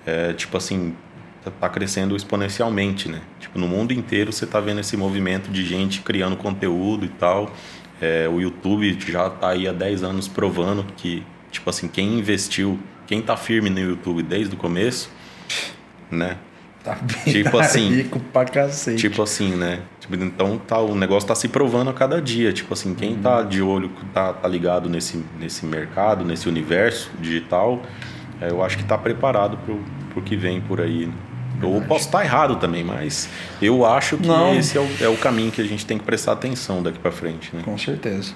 [0.05, 0.95] é, tipo assim,
[1.47, 3.23] está crescendo exponencialmente, né?
[3.41, 7.51] Tipo, no mundo inteiro você está vendo esse movimento de gente criando conteúdo e tal.
[8.03, 12.79] É, o YouTube já está aí há 10 anos provando que, tipo assim, quem investiu,
[13.07, 15.11] quem está firme no YouTube desde o começo,
[16.11, 16.37] né?
[16.83, 18.99] Tá bem tipo assim, rico pra cacete.
[18.99, 19.81] Tipo assim, né?
[20.01, 22.53] Tipo, então tá, o negócio tá se provando a cada dia.
[22.53, 23.23] Tipo assim, quem uhum.
[23.23, 27.83] tá de olho, tá, tá ligado nesse, nesse mercado, nesse universo digital,
[28.41, 31.07] é, eu acho que está preparado pro, pro que vem por aí.
[31.07, 31.13] né?
[31.61, 33.29] Eu posso estar errado também, mas
[33.61, 34.55] eu acho que Não.
[34.55, 37.11] esse é o, é o caminho que a gente tem que prestar atenção daqui para
[37.11, 37.63] frente, né?
[37.65, 38.33] Com certeza.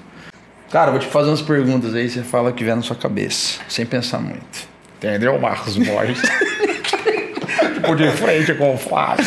[0.71, 3.61] Cara, vou te fazer umas perguntas aí, você fala o que vier na sua cabeça,
[3.69, 4.67] sem pensar muito.
[4.97, 6.21] Entendeu, Marcos Borges?
[7.83, 9.25] tipo, de frente com o Flávio.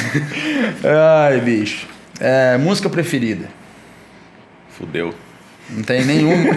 [1.28, 1.88] Ai, bicho.
[2.20, 3.47] É, música preferida?
[4.70, 5.14] Fudeu.
[5.70, 6.53] Não tem nenhuma.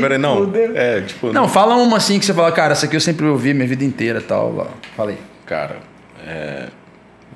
[0.00, 0.36] Peraí, não.
[0.38, 0.72] fudeu.
[0.76, 3.52] É, tipo, Não, fala uma assim que você fala, cara, essa aqui eu sempre ouvi
[3.52, 4.70] minha vida inteira tal.
[4.96, 5.18] Falei.
[5.46, 5.76] cara,
[6.26, 6.68] é,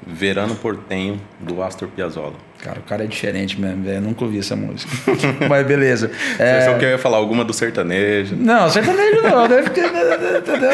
[0.07, 2.35] Verano Portenho do Astor Piazzolla.
[2.63, 3.97] Cara, o cara é diferente mesmo, velho.
[3.97, 4.93] Eu nunca ouvi essa música.
[5.49, 6.11] Mas beleza.
[6.37, 8.37] Você É, só quer falar alguma do sertanejo?
[8.37, 9.91] Não, sertanejo não, deve ter.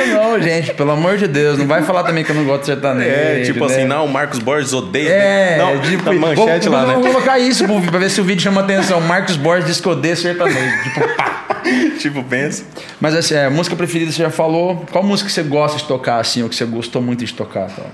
[0.08, 2.66] Não, gente, pelo amor de Deus, não vai falar também que eu não gosto de
[2.66, 3.10] sertanejo.
[3.10, 3.74] É, tipo né?
[3.74, 5.08] assim, não, o Marcos Borges odeia.
[5.08, 6.94] É, não, tipo, tá manchete vou, lá, né?
[6.94, 9.00] Vou colocar isso pra ver se o vídeo chama atenção.
[9.00, 10.82] Marcos Borges diz que odeia sertanejo.
[10.82, 11.46] Tipo, pá.
[11.98, 12.64] tipo, pensa.
[13.00, 14.84] Mas assim, é, música preferida você já falou.
[14.90, 17.68] Qual música você gosta de tocar, assim, ou que você gostou muito de tocar?
[17.70, 17.86] Tal?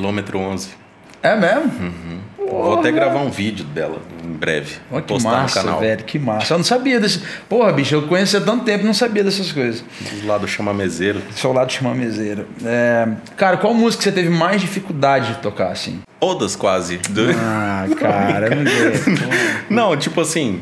[0.00, 0.68] Quilômetro 11.
[1.22, 1.72] É mesmo?
[2.38, 4.76] Vou até gravar um vídeo dela em breve.
[4.92, 5.80] Olha que postar massa, no canal.
[5.80, 6.52] velho, que massa.
[6.54, 7.22] Eu não sabia desse.
[7.48, 9.82] Porra, bicho, eu conheço há tanto tempo e não sabia dessas coisas.
[10.20, 11.22] Do lado chamamezeiro.
[11.34, 12.46] Seu lado chama meseiro.
[12.64, 16.00] É, cara, qual música você teve mais dificuldade de tocar, assim?
[16.20, 16.98] Todas quase.
[16.98, 18.50] Do- Ah, cara,
[19.70, 20.60] não tipo assim.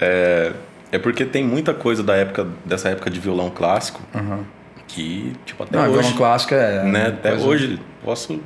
[0.00, 0.52] É,
[0.92, 4.44] é porque tem muita coisa da época, dessa época de violão clássico Aham.
[4.86, 5.92] que, tipo, até Não, hoje.
[5.98, 6.84] violão clássico é.
[6.84, 7.06] né?
[7.08, 8.40] Até coisa- hoje posso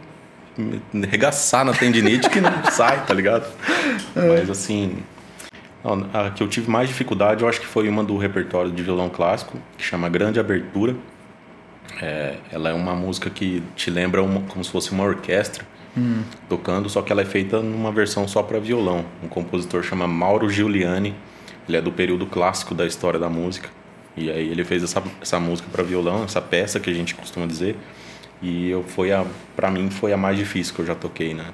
[1.10, 3.46] regaçar na tendinite que não sai, tá ligado?
[4.14, 4.98] Mas assim.
[6.12, 9.08] a que eu tive mais dificuldade, eu acho que foi uma do repertório de violão
[9.08, 10.94] clássico, que chama Grande Abertura.
[12.00, 15.64] É, ela é uma música que te lembra uma- como se fosse uma orquestra
[16.48, 19.04] tocando, só que ela é feita numa versão só para violão.
[19.22, 21.14] Um compositor chama Mauro Giuliani,
[21.68, 23.68] ele é do período clássico da história da música.
[24.16, 27.46] E aí ele fez essa, essa música para violão, essa peça que a gente costuma
[27.46, 27.76] dizer.
[28.42, 29.24] E eu foi a
[29.54, 31.46] para mim foi a mais difícil que eu já toquei, né?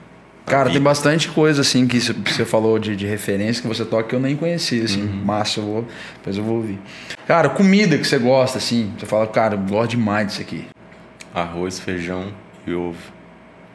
[0.47, 4.15] Cara, tem bastante coisa assim que você falou de, de referência que você toca que
[4.15, 5.03] eu nem conhecia, assim.
[5.03, 5.23] Uhum.
[5.25, 5.87] Massa, eu vou.
[6.17, 6.79] Depois eu vou ouvir.
[7.27, 8.93] Cara, comida que você gosta, assim.
[8.99, 10.65] Você fala, cara, eu gosto demais disso aqui.
[11.35, 12.33] arroz, feijão
[12.67, 12.97] e ovo.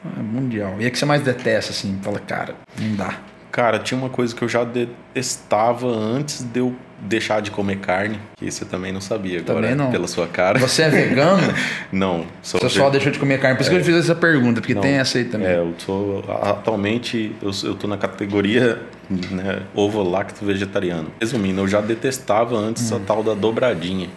[0.03, 0.75] Ah, mundial.
[0.79, 1.97] E a que você mais detesta, assim?
[2.01, 3.19] Fala, cara, não dá.
[3.53, 8.19] Cara, tinha uma coisa que eu já detestava antes de eu deixar de comer carne,
[8.35, 9.91] que você também não sabia agora, Também não.
[9.91, 10.57] pela sua cara.
[10.57, 11.43] Você é vegano?
[11.91, 13.55] Não, sou você só deixou de comer carne.
[13.57, 14.81] Por isso que eu fiz essa pergunta, porque Não.
[14.81, 15.47] tem essa aí também.
[15.47, 21.11] É, eu tô atualmente eu, sou- eu tô na categoria né, ovo lacto vegetariano.
[21.21, 22.95] Resumindo, eu já detestava antes Hum.
[22.95, 24.09] a tal da dobradinha,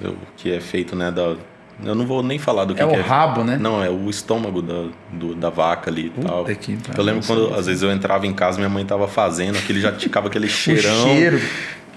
[0.00, 1.36] eu- que é feito né da
[1.84, 3.56] eu não vou nem falar do que É que o rabo, né?
[3.60, 6.44] Não, é o estômago da, do- da vaca ali e tal.
[6.44, 9.58] que Eu lembro quando sabia às vezes eu entrava em casa minha mãe tava fazendo,
[9.58, 11.04] aquele já ficava aquele cheirão.
[11.06, 11.40] cheiro.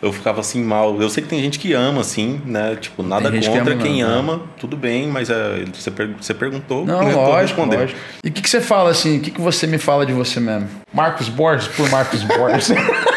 [0.02, 1.02] Eu ficava assim mal.
[1.02, 2.76] Eu sei que tem gente que ama, assim, né?
[2.80, 4.16] Tipo, nada gente que contra ama, quem não, né?
[4.20, 8.00] ama, tudo bem, mas é, você, per- você perguntou, Não, tô lógico, lógico.
[8.24, 9.18] E o que, que você fala assim?
[9.18, 10.68] O que, que você me fala de você mesmo?
[10.94, 12.70] Marcos Borges por Marcos Borges.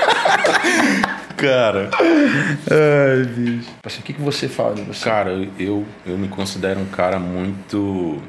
[1.39, 3.71] Cara, Ai, bicho.
[3.85, 5.05] O que, que você fala de você?
[5.05, 8.21] cara, eu, eu me considero um cara muito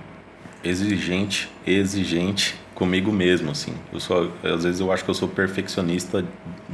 [0.64, 3.74] exigente, exigente comigo mesmo, assim.
[3.92, 6.24] Eu sou, às vezes eu acho que eu sou perfeccionista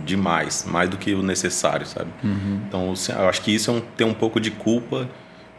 [0.05, 2.09] demais, mais do que o necessário, sabe?
[2.23, 2.61] Uhum.
[2.67, 5.09] Então, eu acho que isso é um, tem um pouco de culpa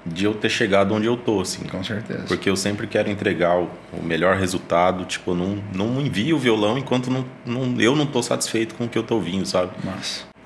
[0.05, 1.65] de eu ter chegado onde eu tô, assim.
[1.65, 2.25] Com certeza.
[2.29, 6.39] Porque eu sempre quero entregar o, o melhor resultado, tipo, eu não, não envio o
[6.39, 9.73] violão enquanto não, não, eu não tô satisfeito com o que eu tô ouvindo, sabe?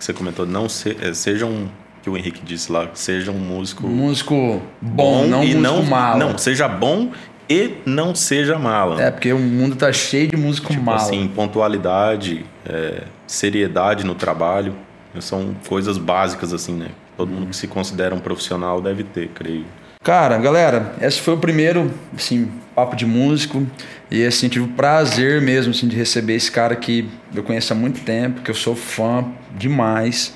[0.01, 0.07] Massa.
[0.13, 1.69] Você comentou, não se, é, seja um,
[2.03, 6.17] que o Henrique disse lá, seja um músico Músico bom, não e músico não, mala.
[6.17, 7.13] Não, seja bom
[7.49, 9.03] e não seja mala.
[9.03, 10.99] É, porque o mundo tá cheio de músico tipo mala.
[10.99, 14.75] assim, pontualidade, é, seriedade no trabalho,
[15.19, 16.89] são coisas básicas, assim, né?
[17.17, 19.67] Todo mundo que se considera um profissional deve ter, creio.
[20.03, 23.67] Cara, galera, esse foi o primeiro, assim, papo de músico.
[24.11, 27.77] E, assim, tive o prazer mesmo, assim, de receber esse cara que eu conheço há
[27.77, 30.35] muito tempo, que eu sou fã demais.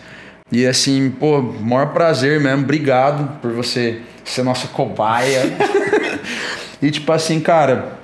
[0.53, 2.62] E, assim, pô, maior prazer mesmo.
[2.62, 5.41] Obrigado por você ser nossa cobaia.
[6.83, 7.97] e, tipo assim, cara,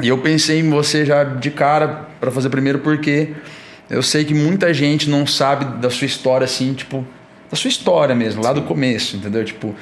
[0.00, 3.30] e eu pensei em você já de cara para fazer primeiro porque
[3.90, 7.04] eu sei que muita gente não sabe da sua história, assim, tipo,
[7.50, 9.44] da sua história mesmo, lá do começo, entendeu?
[9.44, 9.74] Tipo,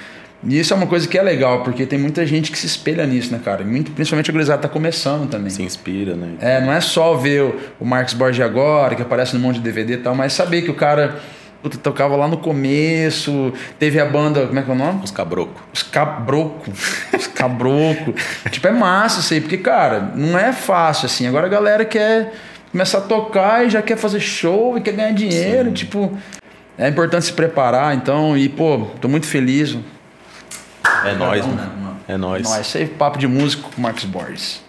[0.48, 3.06] e isso é uma coisa que é legal, porque tem muita gente que se espelha
[3.06, 3.64] nisso, né, cara?
[3.64, 5.50] Muito, principalmente a gurizada tá começando também.
[5.50, 6.34] Se inspira, né?
[6.40, 9.62] É, não é só ver o, o Marcos Borges agora, que aparece num monte de
[9.62, 11.20] DVD e tal, mas saber que o cara
[11.62, 15.00] puta, tocava lá no começo, teve a banda, como é que é o nome?
[15.02, 15.60] Os cabroco.
[15.72, 16.70] Os cabroco.
[17.12, 18.14] Os cabroco.
[18.50, 21.26] tipo, é massa isso aí, porque, cara, não é fácil assim.
[21.26, 22.32] Agora a galera quer
[22.70, 25.72] começar a tocar e já quer fazer show e quer ganhar dinheiro.
[25.72, 26.16] Tipo,
[26.78, 29.76] é importante se preparar, então, e, pô, tô muito feliz.
[31.04, 31.82] É nóis, Obrigadão, mano.
[31.82, 31.96] mano.
[32.08, 32.42] É nóis.
[32.48, 32.60] Nós.
[32.60, 34.60] Esse aí, papo de músico com Marcos Borges.